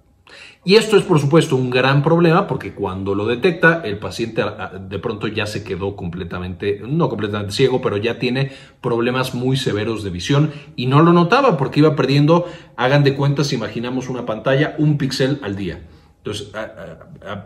Y 0.64 0.76
esto 0.76 0.96
es 0.96 1.02
por 1.02 1.18
supuesto 1.18 1.56
un 1.56 1.70
gran 1.70 2.04
problema 2.04 2.46
porque 2.46 2.72
cuando 2.72 3.16
lo 3.16 3.26
detecta 3.26 3.82
el 3.84 3.98
paciente 3.98 4.42
ah, 4.42 4.56
ah, 4.60 4.78
de 4.78 4.98
pronto 5.00 5.26
ya 5.26 5.46
se 5.46 5.64
quedó 5.64 5.96
completamente, 5.96 6.80
no 6.86 7.08
completamente 7.08 7.52
ciego, 7.52 7.82
pero 7.82 7.96
ya 7.96 8.20
tiene 8.20 8.52
problemas 8.80 9.34
muy 9.34 9.56
severos 9.56 10.04
de 10.04 10.10
visión 10.10 10.52
y 10.76 10.86
no 10.86 11.02
lo 11.02 11.12
notaba 11.12 11.56
porque 11.56 11.80
iba 11.80 11.96
perdiendo, 11.96 12.46
hagan 12.76 13.02
de 13.02 13.14
cuenta 13.14 13.42
si 13.42 13.56
imaginamos 13.56 14.08
una 14.08 14.24
pantalla, 14.24 14.76
un 14.78 14.98
píxel 14.98 15.40
al 15.42 15.56
día. 15.56 15.80
Entonces 16.24 16.50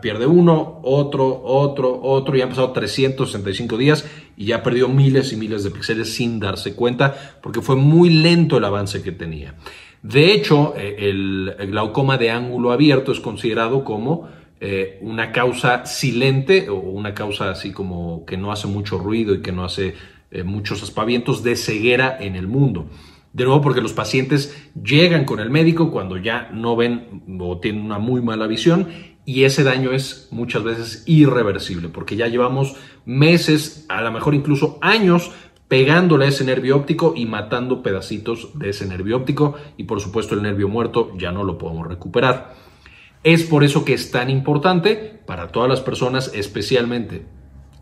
pierde 0.01 0.25
uno, 0.25 0.79
otro, 0.83 1.41
otro, 1.43 1.99
otro, 2.01 2.37
y 2.37 2.41
han 2.41 2.47
pasado 2.47 2.71
365 2.71 3.77
días 3.77 4.09
y 4.37 4.45
ya 4.45 4.63
perdió 4.63 4.87
miles 4.87 5.33
y 5.33 5.35
miles 5.35 5.65
de 5.65 5.71
píxeles 5.71 6.13
sin 6.13 6.39
darse 6.39 6.75
cuenta 6.75 7.13
porque 7.41 7.61
fue 7.61 7.75
muy 7.75 8.09
lento 8.09 8.57
el 8.57 8.63
avance 8.63 9.03
que 9.03 9.11
tenía. 9.11 9.55
De 10.01 10.31
hecho, 10.31 10.75
eh, 10.77 10.95
el, 10.97 11.55
glaucoma 11.71 12.17
de 12.17 12.31
ángulo 12.31 12.71
abierto 12.71 13.11
es 13.11 13.19
considerado 13.19 13.83
como 13.83 14.29
eh, 14.61 14.97
una 15.01 15.33
causa 15.33 15.85
silente 15.85 16.69
o 16.69 16.75
una 16.75 17.13
causa 17.13 17.51
así 17.51 17.73
como 17.73 18.25
que 18.25 18.37
no 18.37 18.49
hace 18.49 18.67
mucho 18.67 18.97
ruido 18.97 19.35
y 19.35 19.41
que 19.41 19.51
no 19.51 19.65
hace 19.65 19.95
eh, 20.31 20.43
muchos 20.43 20.81
aspavientos 20.83 21.43
de 21.43 21.57
ceguera 21.57 22.17
en 22.17 22.37
el 22.37 22.47
mundo. 22.47 22.87
De 23.31 23.43
nuevo, 23.43 23.61
porque 23.61 23.81
los 23.81 23.93
pacientes 23.93 24.69
llegan 24.83 25.25
con 25.25 25.39
el 25.39 25.49
médico 25.49 25.91
cuando 25.91 26.17
ya 26.17 26.49
no 26.51 26.75
ven 26.75 27.23
o 27.39 27.59
tienen 27.59 27.83
una 27.83 27.99
muy 27.99 28.21
mala 28.21 28.47
visión 28.47 28.87
y 29.25 29.43
ese 29.43 29.63
daño 29.63 29.91
es 29.91 30.27
muchas 30.31 30.63
veces 30.63 31.03
irreversible, 31.05 31.89
porque 31.89 32.15
ya 32.15 32.27
llevamos 32.27 32.75
meses, 33.05 33.85
a 33.87 34.01
lo 34.01 34.11
mejor 34.11 34.33
incluso 34.33 34.79
años, 34.81 35.31
pegándole 35.67 36.25
a 36.25 36.29
ese 36.29 36.43
nervio 36.43 36.75
óptico 36.75 37.13
y 37.15 37.27
matando 37.27 37.83
pedacitos 37.83 38.57
de 38.57 38.69
ese 38.69 38.87
nervio 38.87 39.17
óptico 39.17 39.53
y 39.77 39.83
por 39.83 40.01
supuesto 40.01 40.33
el 40.33 40.41
nervio 40.41 40.67
muerto 40.67 41.11
ya 41.15 41.31
no 41.31 41.43
lo 41.43 41.59
podemos 41.59 41.87
recuperar. 41.87 42.55
Es 43.23 43.43
por 43.43 43.63
eso 43.63 43.85
que 43.85 43.93
es 43.93 44.09
tan 44.09 44.31
importante 44.31 45.21
para 45.27 45.49
todas 45.49 45.69
las 45.69 45.81
personas, 45.81 46.31
especialmente 46.33 47.25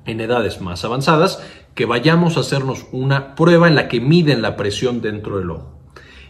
en 0.05 0.19
edades 0.19 0.59
más 0.59 0.83
avanzadas, 0.83 1.41
que 1.77 1.85
vayamos 1.85 2.35
a 2.35 2.39
hacernos 2.39 2.87
una 2.91 3.35
prueba 3.35 3.67
en 3.67 3.75
la 3.75 3.87
que 3.87 4.01
miden 4.01 4.41
la 4.41 4.55
presión 4.55 4.99
dentro 4.99 5.37
del 5.37 5.51
ojo. 5.51 5.77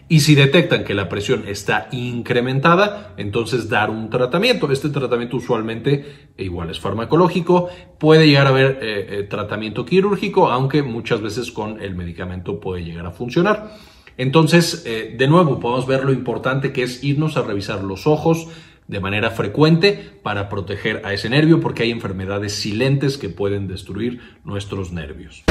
Y 0.09 0.19
si 0.19 0.35
detectan 0.35 0.83
que 0.83 0.93
la 0.93 1.07
presión 1.07 1.45
está 1.47 1.87
incrementada, 1.93 3.13
entonces 3.15 3.69
dar 3.69 3.89
un 3.89 4.09
tratamiento. 4.09 4.69
Este 4.69 4.89
tratamiento 4.89 5.37
usualmente 5.37 6.31
e 6.37 6.43
igual 6.43 6.69
es 6.69 6.81
farmacológico, 6.81 7.69
puede 7.97 8.27
llegar 8.27 8.47
a 8.47 8.49
haber 8.49 8.79
eh, 8.81 9.19
eh, 9.19 9.23
tratamiento 9.23 9.85
quirúrgico, 9.85 10.49
aunque 10.49 10.83
muchas 10.83 11.21
veces 11.21 11.51
con 11.51 11.81
el 11.81 11.95
medicamento 11.95 12.59
puede 12.59 12.83
llegar 12.83 13.05
a 13.05 13.11
funcionar. 13.11 13.71
Entonces, 14.17 14.83
eh, 14.85 15.15
de 15.17 15.27
nuevo, 15.27 15.61
podemos 15.61 15.87
ver 15.87 16.03
lo 16.03 16.11
importante 16.11 16.73
que 16.73 16.83
es 16.83 17.03
irnos 17.05 17.37
a 17.37 17.43
revisar 17.43 17.83
los 17.83 18.05
ojos, 18.05 18.49
de 18.87 18.99
manera 18.99 19.31
frecuente 19.31 20.19
para 20.23 20.49
proteger 20.49 21.01
a 21.05 21.13
ese 21.13 21.29
nervio 21.29 21.59
porque 21.59 21.83
hay 21.83 21.91
enfermedades 21.91 22.53
silentes 22.53 23.17
que 23.17 23.29
pueden 23.29 23.67
destruir 23.67 24.21
nuestros 24.43 24.91
nervios. 24.91 25.43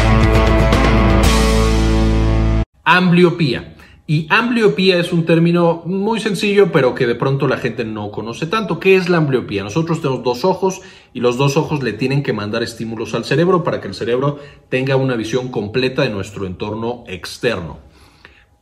Ambliopía. 2.84 3.74
Y 4.08 4.28
ambliopía 4.30 5.00
es 5.00 5.12
un 5.12 5.24
término 5.26 5.82
muy 5.84 6.20
sencillo, 6.20 6.70
pero 6.70 6.94
que 6.94 7.08
de 7.08 7.16
pronto 7.16 7.48
la 7.48 7.56
gente 7.56 7.84
no 7.84 8.12
conoce 8.12 8.46
tanto. 8.46 8.78
¿Qué 8.78 8.94
es 8.94 9.08
la 9.08 9.16
ambliopía? 9.16 9.64
Nosotros 9.64 10.00
tenemos 10.00 10.22
dos 10.22 10.44
ojos 10.44 10.80
y 11.12 11.18
los 11.18 11.36
dos 11.36 11.56
ojos 11.56 11.82
le 11.82 11.92
tienen 11.92 12.22
que 12.22 12.32
mandar 12.32 12.62
estímulos 12.62 13.14
al 13.14 13.24
cerebro 13.24 13.64
para 13.64 13.80
que 13.80 13.88
el 13.88 13.94
cerebro 13.94 14.38
tenga 14.68 14.94
una 14.94 15.16
visión 15.16 15.48
completa 15.48 16.02
de 16.02 16.10
nuestro 16.10 16.46
entorno 16.46 17.02
externo. 17.08 17.78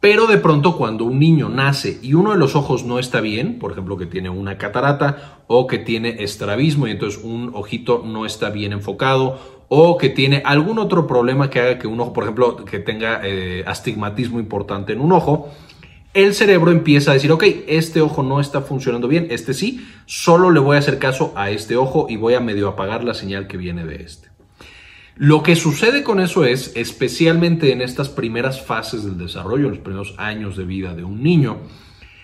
Pero 0.05 0.27
de 0.27 0.37
pronto 0.37 0.77
cuando 0.77 1.07
un 1.07 1.19
niño 1.19 1.49
nace 1.49 1.99
y 2.03 2.13
uno 2.13 2.33
de 2.33 2.37
los 2.37 2.57
ojos 2.57 2.85
no 2.85 2.99
está 2.99 3.23
bien, 3.23 3.59
por 3.59 3.73
ejemplo 3.73 3.97
que 3.97 4.05
tiene 4.05 4.29
una 4.29 4.59
catarata 4.59 5.45
o 5.47 5.67
que 5.67 5.79
tiene 5.79 6.23
estrabismo 6.23 6.87
y 6.87 6.91
entonces 6.91 7.25
un 7.25 7.53
ojito 7.55 8.03
no 8.05 8.27
está 8.27 8.51
bien 8.51 8.75
enfocado 8.75 9.65
o 9.71 9.97
que 9.97 10.11
tiene 10.11 10.43
algún 10.45 10.79
otro 10.79 11.07
problema 11.07 11.49
que 11.49 11.61
haga 11.61 11.79
que 11.79 11.87
un 11.87 11.99
ojo, 12.01 12.13
por 12.13 12.25
ejemplo, 12.25 12.55
que 12.67 12.81
tenga 12.81 13.23
eh, 13.25 13.65
astigmatismo 13.67 14.39
importante 14.39 14.93
en 14.93 15.01
un 15.01 15.11
ojo, 15.11 15.49
el 16.13 16.35
cerebro 16.35 16.71
empieza 16.71 17.13
a 17.13 17.15
decir, 17.15 17.33
ok, 17.33 17.43
este 17.67 18.03
ojo 18.03 18.23
no 18.23 18.41
está 18.41 18.61
funcionando 18.61 19.09
bien, 19.09 19.29
este 19.31 19.55
sí, 19.55 19.89
solo 20.05 20.51
le 20.51 20.61
voy 20.61 20.77
a 20.77 20.81
hacer 20.81 20.99
caso 20.99 21.33
a 21.35 21.49
este 21.49 21.77
ojo 21.77 22.09
y 22.11 22.17
voy 22.17 22.35
a 22.35 22.41
medio 22.41 22.69
apagar 22.69 23.05
la 23.05 23.15
señal 23.15 23.47
que 23.47 23.57
viene 23.57 23.87
de 23.87 24.03
este. 24.03 24.34
Lo 25.17 25.45
que 25.45 25.55
sucede 25.55 26.03
con 26.03 26.19
eso 26.19 26.45
es, 26.45 26.73
especialmente 26.75 27.71
en 27.71 27.83
estas 27.83 28.09
primeras 28.09 28.61
fases 28.61 29.05
del 29.05 29.17
desarrollo, 29.17 29.67
en 29.67 29.75
los 29.75 29.79
primeros 29.79 30.15
años 30.19 30.57
de 30.57 30.65
vida 30.65 30.95
de 30.95 31.05
un 31.05 31.23
niño, 31.23 31.59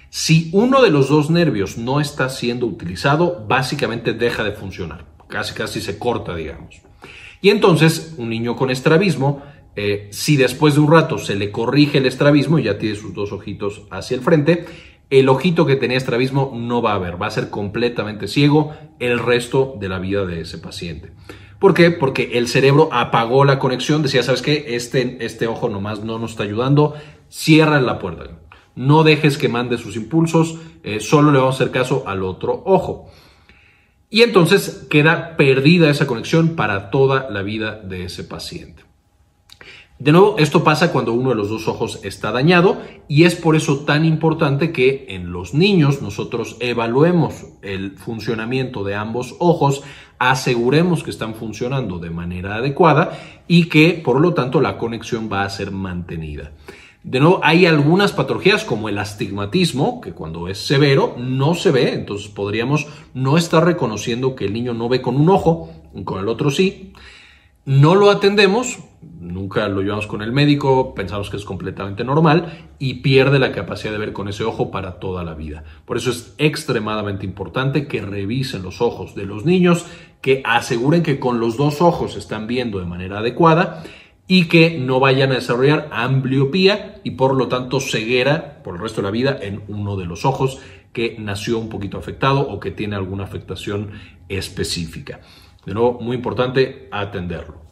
si 0.09 0.51
uno 0.53 0.83
de 0.83 0.91
los 0.91 1.09
dos 1.09 1.31
nervios 1.31 1.79
no 1.79 2.01
está 2.01 2.29
siendo 2.29 2.67
utilizado, 2.67 3.45
básicamente 3.47 4.13
deja 4.13 4.43
de 4.43 4.51
funcionar, 4.51 5.05
casi 5.29 5.55
casi 5.55 5.81
se 5.81 6.01
corta, 6.01 6.35
digamos. 6.35 6.83
Y 7.41 7.51
entonces, 7.51 8.15
un 8.19 8.29
niño 8.29 8.57
con 8.57 8.71
estrabismo, 8.71 9.41
eh, 9.77 10.09
si 10.11 10.37
después 10.37 10.75
de 10.75 10.81
un 10.81 10.91
rato 10.91 11.17
se 11.17 11.37
le 11.37 11.53
corrige 11.53 11.99
el 11.99 12.07
estrabismo 12.07 12.59
y 12.59 12.65
ya 12.65 12.77
tiene 12.77 12.97
sus 12.97 13.15
dos 13.15 13.31
ojitos 13.31 13.83
hacia 13.93 14.17
el 14.17 14.21
frente, 14.21 14.67
el 15.11 15.29
ojito 15.29 15.65
que 15.65 15.77
tenía 15.77 15.97
estrabismo 15.97 16.53
no 16.57 16.83
va 16.83 16.95
a 16.95 16.99
ver, 16.99 17.23
va 17.23 17.29
a 17.29 17.31
ser 17.31 17.51
completamente 17.51 18.27
ciego 18.27 18.75
el 18.99 19.21
resto 19.21 19.77
de 19.79 19.89
la 19.89 20.01
vida 20.01 20.27
de 20.27 20.41
ese 20.41 20.59
paciente. 20.59 21.13
¿Por 21.61 21.75
qué? 21.75 21.91
Porque 21.91 22.39
el 22.39 22.49
cerebro 22.49 22.89
apagó 22.91 23.45
la 23.45 23.59
conexión, 23.59 24.03
decía, 24.03 24.23
¿sabes 24.23 24.41
qué? 24.41 24.75
Este, 24.77 25.19
este 25.25 25.47
ojo 25.47 25.69
nomás 25.69 26.03
no 26.03 26.19
nos 26.19 26.33
está 26.33 26.43
ayudando, 26.43 26.95
cierra 27.29 27.79
la 27.83 27.99
puerta. 27.99 28.31
No 28.75 29.05
dejes 29.05 29.37
que 29.37 29.51
mande 29.51 29.77
sus 29.77 29.95
impulsos, 29.95 30.57
eh, 30.83 31.01
solo 31.01 31.31
le 31.31 31.39
vamos 31.39 31.57
a 31.57 31.57
hacer 31.57 31.71
caso 31.71 32.05
al 32.07 32.23
otro 32.23 32.63
ojo. 32.65 33.11
Y 34.09 34.23
entonces 34.23 34.87
queda 34.89 35.37
perdida 35.37 35.91
esa 35.91 36.07
conexión 36.07 36.57
para 36.57 36.91
toda 36.91 37.29
la 37.29 37.43
vida 37.43 37.75
de 37.77 38.05
ese 38.05 38.25
paciente. 38.25 38.83
De 40.01 40.13
nuevo, 40.13 40.37
esto 40.39 40.65
pasa 40.65 40.93
cuando 40.93 41.13
uno 41.13 41.29
de 41.29 41.35
los 41.35 41.51
dos 41.51 41.69
ojos 41.69 42.01
está 42.03 42.33
dañado 42.33 42.81
y 43.07 43.25
es 43.25 43.37
por 43.37 43.55
eso 43.55 43.81
tan 43.81 44.07
importante 44.07 44.73
que 44.73 45.05
en 45.11 45.31
los 45.31 45.53
niños 45.53 46.01
nosotros 46.01 46.57
evaluemos 46.61 47.45
el 47.61 47.99
funcionamiento 47.99 48.83
de 48.83 48.95
ambos 48.95 49.37
ojos, 49.41 49.83
aseguremos 50.19 51.03
que 51.03 51.11
están 51.11 51.35
funcionando 51.35 51.99
de 51.99 52.09
manera 52.09 52.57
adecuada 52.57 53.13
y 53.47 53.67
que 53.67 54.01
por 54.03 54.23
lo 54.23 54.33
tanto 54.33 54.63
la 54.63 54.79
conexión 54.79 55.29
va 55.31 55.43
a 55.43 55.51
ser 55.51 55.71
mantenida. 55.71 56.53
De 57.03 57.21
nuevo, 57.21 57.41
hay 57.43 57.67
algunas 57.67 58.13
patologías 58.13 58.65
como 58.65 58.89
el 58.89 58.97
astigmatismo, 58.97 60.01
que 60.01 60.13
cuando 60.13 60.49
es 60.49 60.67
severo 60.67 61.15
no 61.19 61.55
se 61.55 61.73
ve, 61.73 61.93
entonces 61.93 62.29
podríamos 62.29 62.87
no 63.13 63.37
estar 63.37 63.67
reconociendo 63.67 64.35
que 64.35 64.47
el 64.47 64.55
niño 64.55 64.73
no 64.73 64.89
ve 64.89 65.03
con 65.03 65.17
un 65.17 65.29
ojo, 65.29 65.71
con 66.05 66.21
el 66.21 66.29
otro 66.29 66.51
sí. 66.51 66.95
No 67.67 67.95
lo 67.95 68.11
atendemos, 68.11 68.79
nunca 69.03 69.69
lo 69.69 69.81
llevamos 69.81 70.07
con 70.07 70.23
el 70.23 70.33
médico, 70.33 70.95
pensamos 70.95 71.31
que 71.31 71.37
es 71.37 71.45
completamente 71.45 72.05
normal 72.05 72.69
y 72.79 72.95
pierde 72.95 73.39
la 73.39 73.53
capacidad 73.53 73.93
de 73.93 73.99
ver 73.99 74.13
con 74.13 74.29
ese 74.29 74.45
ojo 74.45 74.71
para 74.71 74.99
toda 74.99 75.25
la 75.25 75.35
vida. 75.35 75.65
Por 75.85 75.97
eso 75.97 76.11
es 76.11 76.35
extremadamente 76.39 77.25
importante 77.25 77.87
que 77.87 78.03
revisen 78.03 78.63
los 78.63 78.81
ojos 78.81 79.15
de 79.15 79.25
los 79.25 79.45
niños, 79.45 79.87
que 80.21 80.43
aseguren 80.45 81.03
que 81.03 81.19
con 81.19 81.41
los 81.41 81.57
dos 81.57 81.81
ojos 81.81 82.17
están 82.17 82.47
viendo 82.47 82.79
de 82.79 82.87
manera 82.87 83.19
adecuada 83.19 83.83
y 84.27 84.47
que 84.47 84.79
no 84.79 85.01
vayan 85.01 85.33
a 85.33 85.37
desarrollar 85.37 85.89
ambliopía 85.93 87.01
y 87.03 87.13
por 87.13 87.35
lo 87.35 87.49
tanto 87.49 87.81
ceguera 87.81 88.63
por 88.63 88.77
el 88.77 88.83
resto 88.83 89.01
de 89.01 89.07
la 89.07 89.11
vida 89.11 89.39
en 89.41 89.63
uno 89.69 89.97
de 89.97 90.07
los 90.07 90.25
ojos 90.25 90.61
que 90.93 91.17
nació 91.19 91.59
un 91.59 91.69
poquito 91.69 91.99
afectado 91.99 92.41
o 92.41 92.61
que 92.61 92.71
tiene 92.71 92.97
alguna 92.97 93.25
afectación 93.25 93.93
específica. 94.29 95.21
De 95.65 95.75
nuevo, 95.75 96.01
muy 96.01 96.17
importante 96.17 96.89
atenderlo. 96.91 97.70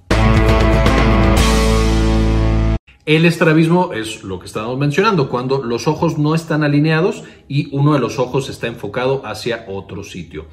El 3.09 3.25
estrabismo 3.25 3.95
es 3.95 4.23
lo 4.23 4.39
que 4.39 4.45
estábamos 4.45 4.77
mencionando, 4.77 5.31
cuando 5.31 5.63
los 5.63 5.89
ojos 5.89 6.19
no 6.19 6.35
están 6.35 6.63
alineados 6.63 7.25
y 7.49 7.75
uno 7.75 7.95
de 7.95 8.01
los 8.01 8.19
ojos 8.19 8.51
está 8.51 8.67
enfocado 8.67 9.25
hacia 9.25 9.65
otro 9.67 10.05
sitio. 10.05 10.45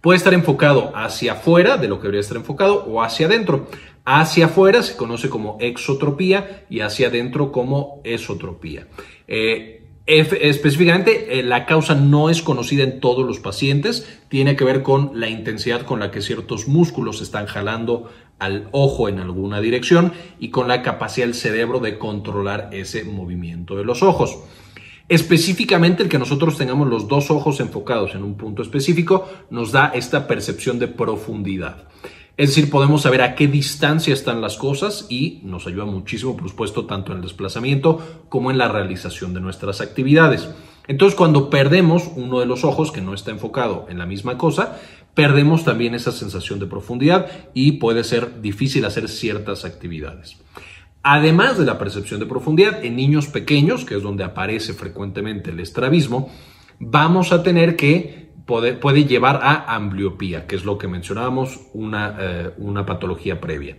Puede 0.00 0.18
estar 0.18 0.32
enfocado 0.32 0.92
hacia 0.94 1.32
afuera 1.32 1.76
de 1.76 1.88
lo 1.88 1.96
que 1.96 2.02
debería 2.02 2.20
estar 2.20 2.36
enfocado 2.36 2.84
o 2.84 3.02
hacia 3.02 3.26
adentro. 3.26 3.66
Hacia 4.04 4.46
afuera 4.46 4.84
se 4.84 4.96
conoce 4.96 5.28
como 5.28 5.56
exotropía 5.60 6.64
y 6.70 6.80
hacia 6.80 7.08
adentro 7.08 7.50
como 7.50 8.00
esotropía. 8.04 8.86
Eh, 9.26 9.82
específicamente, 10.06 11.40
eh, 11.40 11.42
la 11.42 11.66
causa 11.66 11.94
no 11.94 12.30
es 12.30 12.42
conocida 12.42 12.84
en 12.84 13.00
todos 13.00 13.26
los 13.26 13.40
pacientes, 13.40 14.20
tiene 14.28 14.54
que 14.56 14.64
ver 14.64 14.82
con 14.82 15.18
la 15.18 15.28
intensidad 15.28 15.82
con 15.82 16.00
la 16.00 16.10
que 16.10 16.20
ciertos 16.20 16.68
músculos 16.68 17.22
están 17.22 17.46
jalando 17.46 18.10
al 18.38 18.68
ojo 18.72 19.08
en 19.08 19.18
alguna 19.18 19.60
dirección 19.60 20.12
y 20.38 20.48
con 20.50 20.68
la 20.68 20.82
capacidad 20.82 21.26
del 21.26 21.34
cerebro 21.34 21.80
de 21.80 21.98
controlar 21.98 22.70
ese 22.72 23.04
movimiento 23.04 23.76
de 23.76 23.84
los 23.84 24.02
ojos. 24.02 24.38
Específicamente 25.08 26.02
el 26.02 26.08
que 26.08 26.18
nosotros 26.18 26.56
tengamos 26.56 26.88
los 26.88 27.08
dos 27.08 27.30
ojos 27.30 27.60
enfocados 27.60 28.14
en 28.14 28.22
un 28.22 28.36
punto 28.36 28.62
específico 28.62 29.28
nos 29.50 29.70
da 29.70 29.92
esta 29.94 30.26
percepción 30.26 30.78
de 30.78 30.88
profundidad. 30.88 31.88
Es 32.36 32.48
decir, 32.48 32.68
podemos 32.68 33.02
saber 33.02 33.22
a 33.22 33.36
qué 33.36 33.46
distancia 33.46 34.12
están 34.12 34.40
las 34.40 34.56
cosas 34.56 35.06
y 35.08 35.40
nos 35.44 35.68
ayuda 35.68 35.84
muchísimo, 35.84 36.36
por 36.36 36.48
supuesto, 36.48 36.84
tanto 36.84 37.12
en 37.12 37.18
el 37.18 37.22
desplazamiento 37.22 38.24
como 38.28 38.50
en 38.50 38.58
la 38.58 38.66
realización 38.66 39.34
de 39.34 39.40
nuestras 39.40 39.80
actividades. 39.80 40.48
Entonces, 40.88 41.16
cuando 41.16 41.48
perdemos 41.48 42.10
uno 42.16 42.40
de 42.40 42.46
los 42.46 42.64
ojos 42.64 42.90
que 42.90 43.00
no 43.00 43.14
está 43.14 43.30
enfocado 43.30 43.86
en 43.88 43.98
la 43.98 44.06
misma 44.06 44.36
cosa, 44.36 44.80
perdemos 45.14 45.64
también 45.64 45.94
esa 45.94 46.12
sensación 46.12 46.58
de 46.58 46.66
profundidad 46.66 47.28
y 47.54 47.72
puede 47.72 48.04
ser 48.04 48.40
difícil 48.40 48.84
hacer 48.84 49.08
ciertas 49.08 49.64
actividades. 49.64 50.36
Además 51.02 51.58
de 51.58 51.66
la 51.66 51.78
percepción 51.78 52.20
de 52.20 52.26
profundidad, 52.26 52.84
en 52.84 52.96
niños 52.96 53.26
pequeños, 53.26 53.84
que 53.84 53.96
es 53.96 54.02
donde 54.02 54.24
aparece 54.24 54.72
frecuentemente 54.72 55.50
el 55.50 55.60
estrabismo, 55.60 56.30
vamos 56.78 57.32
a 57.32 57.42
tener 57.42 57.76
que 57.76 58.30
puede, 58.46 59.04
llevar 59.04 59.40
a 59.42 59.74
ambliopía, 59.74 60.46
que 60.46 60.56
es 60.56 60.64
lo 60.64 60.78
que 60.78 60.88
mencionábamos, 60.88 61.60
una, 61.72 62.16
eh, 62.18 62.50
una 62.58 62.86
patología 62.86 63.40
previa 63.40 63.76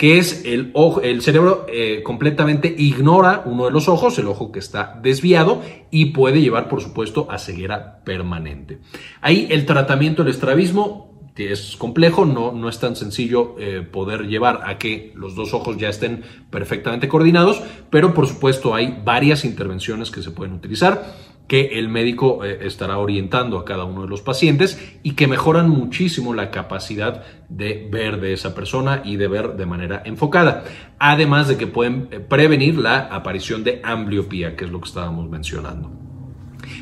que 0.00 0.16
es 0.16 0.46
el, 0.46 0.70
ojo, 0.72 1.02
el 1.02 1.20
cerebro 1.20 1.66
eh, 1.68 2.02
completamente 2.02 2.74
ignora 2.74 3.42
uno 3.44 3.66
de 3.66 3.70
los 3.70 3.86
ojos, 3.86 4.18
el 4.18 4.28
ojo 4.28 4.50
que 4.50 4.58
está 4.58 4.98
desviado, 5.02 5.60
y 5.90 6.06
puede 6.06 6.40
llevar, 6.40 6.70
por 6.70 6.80
supuesto, 6.80 7.30
a 7.30 7.36
ceguera 7.36 8.02
permanente. 8.02 8.78
Ahí 9.20 9.46
el 9.50 9.66
tratamiento 9.66 10.24
del 10.24 10.32
estrabismo 10.32 11.10
es 11.36 11.76
complejo, 11.76 12.24
no, 12.24 12.52
no 12.52 12.70
es 12.70 12.78
tan 12.78 12.96
sencillo 12.96 13.56
eh, 13.58 13.82
poder 13.82 14.26
llevar 14.26 14.62
a 14.64 14.78
que 14.78 15.12
los 15.16 15.34
dos 15.34 15.52
ojos 15.52 15.76
ya 15.76 15.90
estén 15.90 16.22
perfectamente 16.48 17.06
coordinados, 17.06 17.62
pero 17.90 18.14
por 18.14 18.26
supuesto 18.26 18.74
hay 18.74 19.02
varias 19.04 19.44
intervenciones 19.44 20.10
que 20.10 20.22
se 20.22 20.30
pueden 20.30 20.54
utilizar 20.54 21.14
que 21.50 21.80
el 21.80 21.88
médico 21.88 22.44
eh, 22.44 22.60
estará 22.62 22.98
orientando 22.98 23.58
a 23.58 23.64
cada 23.64 23.82
uno 23.82 24.02
de 24.02 24.08
los 24.08 24.22
pacientes 24.22 24.78
y 25.02 25.14
que 25.14 25.26
mejoran 25.26 25.68
muchísimo 25.68 26.32
la 26.32 26.52
capacidad 26.52 27.24
de 27.48 27.88
ver 27.90 28.20
de 28.20 28.32
esa 28.34 28.54
persona 28.54 29.02
y 29.04 29.16
de 29.16 29.26
ver 29.26 29.56
de 29.56 29.66
manera 29.66 30.00
enfocada. 30.04 30.62
Además 31.00 31.48
de 31.48 31.56
que 31.56 31.66
pueden 31.66 32.06
eh, 32.12 32.20
prevenir 32.20 32.78
la 32.78 33.00
aparición 33.00 33.64
de 33.64 33.80
ambliopía, 33.82 34.54
que 34.54 34.66
es 34.66 34.70
lo 34.70 34.80
que 34.80 34.90
estábamos 34.90 35.28
mencionando. 35.28 35.90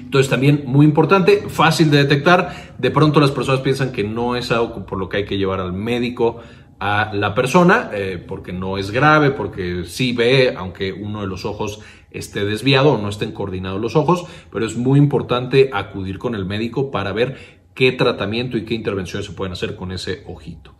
Entonces 0.00 0.28
también 0.28 0.64
muy 0.66 0.84
importante, 0.84 1.44
fácil 1.48 1.90
de 1.90 1.98
detectar. 1.98 2.74
De 2.76 2.90
pronto 2.90 3.20
las 3.20 3.30
personas 3.30 3.62
piensan 3.62 3.90
que 3.90 4.04
no 4.04 4.36
es 4.36 4.52
algo 4.52 4.84
por 4.84 4.98
lo 4.98 5.08
que 5.08 5.16
hay 5.16 5.24
que 5.24 5.38
llevar 5.38 5.60
al 5.60 5.72
médico 5.72 6.42
a 6.80 7.12
la 7.12 7.34
persona, 7.34 7.90
eh, 7.92 8.22
porque 8.26 8.52
no 8.52 8.78
es 8.78 8.90
grave, 8.90 9.30
porque 9.30 9.84
sí 9.84 10.12
ve, 10.12 10.54
aunque 10.56 10.92
uno 10.92 11.22
de 11.22 11.26
los 11.26 11.44
ojos 11.44 11.80
esté 12.10 12.44
desviado 12.44 12.92
o 12.92 12.98
no 12.98 13.08
estén 13.08 13.32
coordinados 13.32 13.80
los 13.80 13.96
ojos, 13.96 14.24
pero 14.50 14.64
es 14.64 14.76
muy 14.76 14.98
importante 14.98 15.70
acudir 15.72 16.18
con 16.18 16.34
el 16.34 16.46
médico 16.46 16.90
para 16.90 17.12
ver 17.12 17.58
qué 17.74 17.92
tratamiento 17.92 18.56
y 18.56 18.64
qué 18.64 18.74
intervenciones 18.74 19.26
se 19.26 19.32
pueden 19.32 19.52
hacer 19.52 19.76
con 19.76 19.92
ese 19.92 20.22
ojito. 20.26 20.77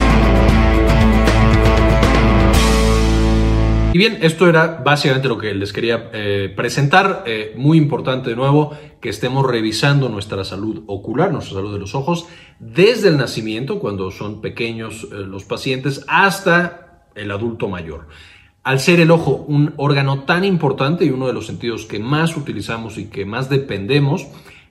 Y 3.90 3.96
bien, 3.96 4.18
esto 4.20 4.46
era 4.46 4.82
básicamente 4.84 5.28
lo 5.28 5.38
que 5.38 5.54
les 5.54 5.72
quería 5.72 6.10
eh, 6.12 6.52
presentar. 6.54 7.24
Eh, 7.26 7.54
muy 7.56 7.78
importante 7.78 8.28
de 8.28 8.36
nuevo 8.36 8.76
que 9.00 9.08
estemos 9.08 9.46
revisando 9.46 10.10
nuestra 10.10 10.44
salud 10.44 10.82
ocular, 10.86 11.32
nuestra 11.32 11.54
salud 11.54 11.72
de 11.72 11.78
los 11.78 11.94
ojos, 11.94 12.26
desde 12.58 13.08
el 13.08 13.16
nacimiento, 13.16 13.78
cuando 13.78 14.10
son 14.10 14.42
pequeños 14.42 15.04
eh, 15.04 15.16
los 15.26 15.44
pacientes, 15.44 16.04
hasta 16.06 17.08
el 17.14 17.30
adulto 17.30 17.68
mayor. 17.68 18.08
Al 18.62 18.78
ser 18.78 19.00
el 19.00 19.10
ojo 19.10 19.46
un 19.48 19.72
órgano 19.78 20.24
tan 20.24 20.44
importante 20.44 21.06
y 21.06 21.10
uno 21.10 21.26
de 21.26 21.32
los 21.32 21.46
sentidos 21.46 21.86
que 21.86 21.98
más 21.98 22.36
utilizamos 22.36 22.98
y 22.98 23.06
que 23.06 23.24
más 23.24 23.48
dependemos, 23.48 24.26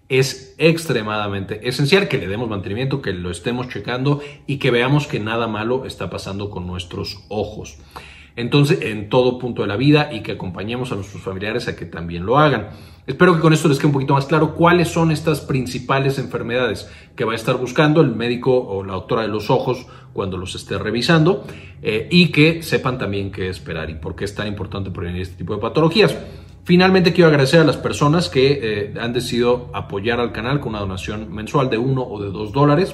es 0.10 0.54
extremadamente 0.60 1.68
esencial 1.68 2.08
que 2.08 2.20
le 2.20 2.28
demos 2.28 2.50
mantenimiento, 2.50 3.02
que 3.02 3.14
lo 3.14 3.32
estemos 3.32 3.68
checando 3.68 4.22
y 4.46 4.58
que 4.58 4.70
veamos 4.70 5.08
que 5.08 5.20
nada 5.20 5.48
malo 5.48 5.86
está 5.86 6.12
pasando 6.12 6.52
con 6.52 6.68
nuestros 6.68 7.26
ojos. 7.30 7.80
Entonces, 8.38 8.80
en 8.84 9.10
todo 9.10 9.40
punto 9.40 9.64
de 9.64 9.68
la 9.68 9.76
vida 9.76 10.10
y 10.14 10.22
que 10.22 10.34
acompañemos 10.34 10.92
a 10.92 10.96
nuestros 10.96 11.24
familiares 11.24 11.68
a 11.68 11.76
que 11.76 11.86
también 11.86 12.24
lo 12.24 12.38
hagan. 12.38 12.70
Espero 13.08 13.34
que 13.34 13.40
con 13.40 13.52
esto 13.52 13.68
les 13.68 13.80
quede 13.80 13.88
un 13.88 13.94
poquito 13.94 14.14
más 14.14 14.28
claro 14.28 14.54
cuáles 14.54 14.90
son 14.90 15.12
estas 15.12 15.42
principales 15.42 16.20
enfermedades 16.20 16.88
que 17.16 17.26
va 17.26 17.32
a 17.32 17.36
estar 17.36 17.58
buscando 17.58 18.00
el 18.00 18.16
médico 18.16 18.56
o 18.56 18.84
la 18.84 18.94
doctora 18.94 19.24
de 19.24 19.30
los 19.30 19.50
ojos 19.50 19.88
cuando 20.14 20.38
los 20.38 20.54
esté 20.54 20.78
revisando 20.78 21.48
eh, 21.82 22.08
y 22.12 22.28
que 22.28 22.62
sepan 22.62 23.00
también 23.00 23.32
qué 23.32 23.50
esperar 23.50 23.90
y 23.90 23.96
por 23.96 24.16
qué 24.16 24.26
es 24.26 24.36
tan 24.36 24.48
importante 24.48 24.92
prevenir 24.92 25.24
este 25.24 25.38
tipo 25.38 25.56
de 25.56 25.62
patologías. 25.62 26.16
Finalmente 26.64 27.14
quiero 27.14 27.30
agradecer 27.30 27.62
a 27.62 27.64
las 27.64 27.78
personas 27.78 28.30
que 28.30 28.60
eh, 28.62 28.94
han 29.00 29.14
decidido 29.14 29.72
apoyar 29.74 30.20
al 30.20 30.32
canal 30.32 30.60
con 30.60 30.72
una 30.72 30.82
donación 30.82 31.34
mensual 31.34 31.72
de 31.72 31.80
uno 31.80 32.04
o 32.04 32.22
de 32.22 32.30
dos 32.30 32.52
dólares. 32.52 32.94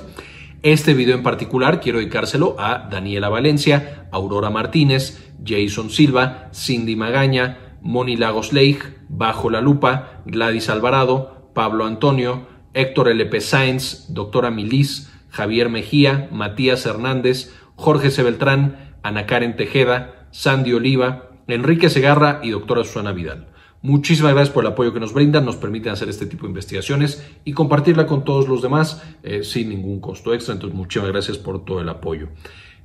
Este 0.64 0.94
video 0.94 1.16
en 1.16 1.24
particular 1.24 1.82
quiero 1.82 2.00
dedicárselo 2.00 2.56
a 2.58 2.88
Daniela 2.90 3.28
Valencia, 3.28 4.08
Aurora 4.14 4.50
Martínez, 4.50 5.34
Jason 5.46 5.90
Silva, 5.90 6.50
Cindy 6.54 6.96
Magaña, 6.96 7.76
Moni 7.82 8.16
Lagos 8.16 8.54
Leigh, 8.54 8.80
Bajo 9.10 9.50
la 9.50 9.60
Lupa, 9.60 10.22
Gladys 10.26 10.70
Alvarado, 10.70 11.52
Pablo 11.54 11.84
Antonio, 11.86 12.48
Héctor 12.74 13.10
L.P. 13.10 13.42
Sáenz, 13.42 14.06
Doctora 14.14 14.52
Milis, 14.52 15.12
Javier 15.32 15.68
Mejía, 15.68 16.30
Matías 16.32 16.86
Hernández, 16.86 17.54
Jorge 17.76 18.10
Sebeltrán, 18.10 18.96
Ana 19.04 19.26
Karen 19.26 19.58
Tejeda, 19.58 20.30
Sandy 20.32 20.72
Oliva, 20.72 21.32
Enrique 21.50 21.90
Segarra 21.90 22.40
y 22.42 22.52
doctora 22.52 22.86
Susana 22.86 23.12
Vidal. 23.12 23.53
Muchísimas 23.84 24.34
gracias 24.34 24.54
por 24.54 24.64
el 24.64 24.72
apoyo 24.72 24.94
que 24.94 25.02
nos 25.02 25.14
brindan, 25.14 25.44
nos 25.44 25.58
permiten 25.58 25.92
hacer 25.92 26.08
este 26.08 26.26
tipo 26.26 26.44
de 26.44 26.52
investigaciones 26.52 27.22
y 27.44 27.52
compartirla 27.52 28.08
con 28.08 28.24
todos 28.24 28.48
los 28.48 28.62
demás 28.62 29.04
eh, 29.24 29.44
sin 29.44 29.68
ningún 29.68 30.00
costo 30.00 30.34
extra. 30.34 30.54
Entonces, 30.54 30.74
muchísimas 30.74 31.12
gracias 31.12 31.38
por 31.38 31.66
todo 31.66 31.82
el 31.82 31.90
apoyo. 31.90 32.30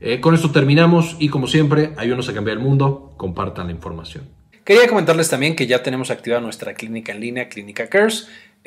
Eh, 0.01 0.19
con 0.19 0.35
esto 0.35 0.51
terminamos 0.51 1.17
y 1.21 1.29
como 1.29 1.47
siempre, 1.47 1.93
ayúdenos 1.97 2.29
a 2.29 2.35
cambiar 2.35 2.57
el 2.57 2.63
mundo, 2.65 3.13
compartan 3.17 3.69
la 3.69 3.73
información. 3.75 4.25
Quería 4.65 4.89
comentarles 4.89 5.31
también 5.31 5.55
que 5.55 5.69
ya 5.69 5.85
tenemos 5.85 6.11
activada 6.11 6.43
nuestra 6.43 6.75
clínica 6.75 7.13
en 7.13 7.21
línea, 7.21 7.49
Clínica 7.49 7.89
Cares. 7.89 8.29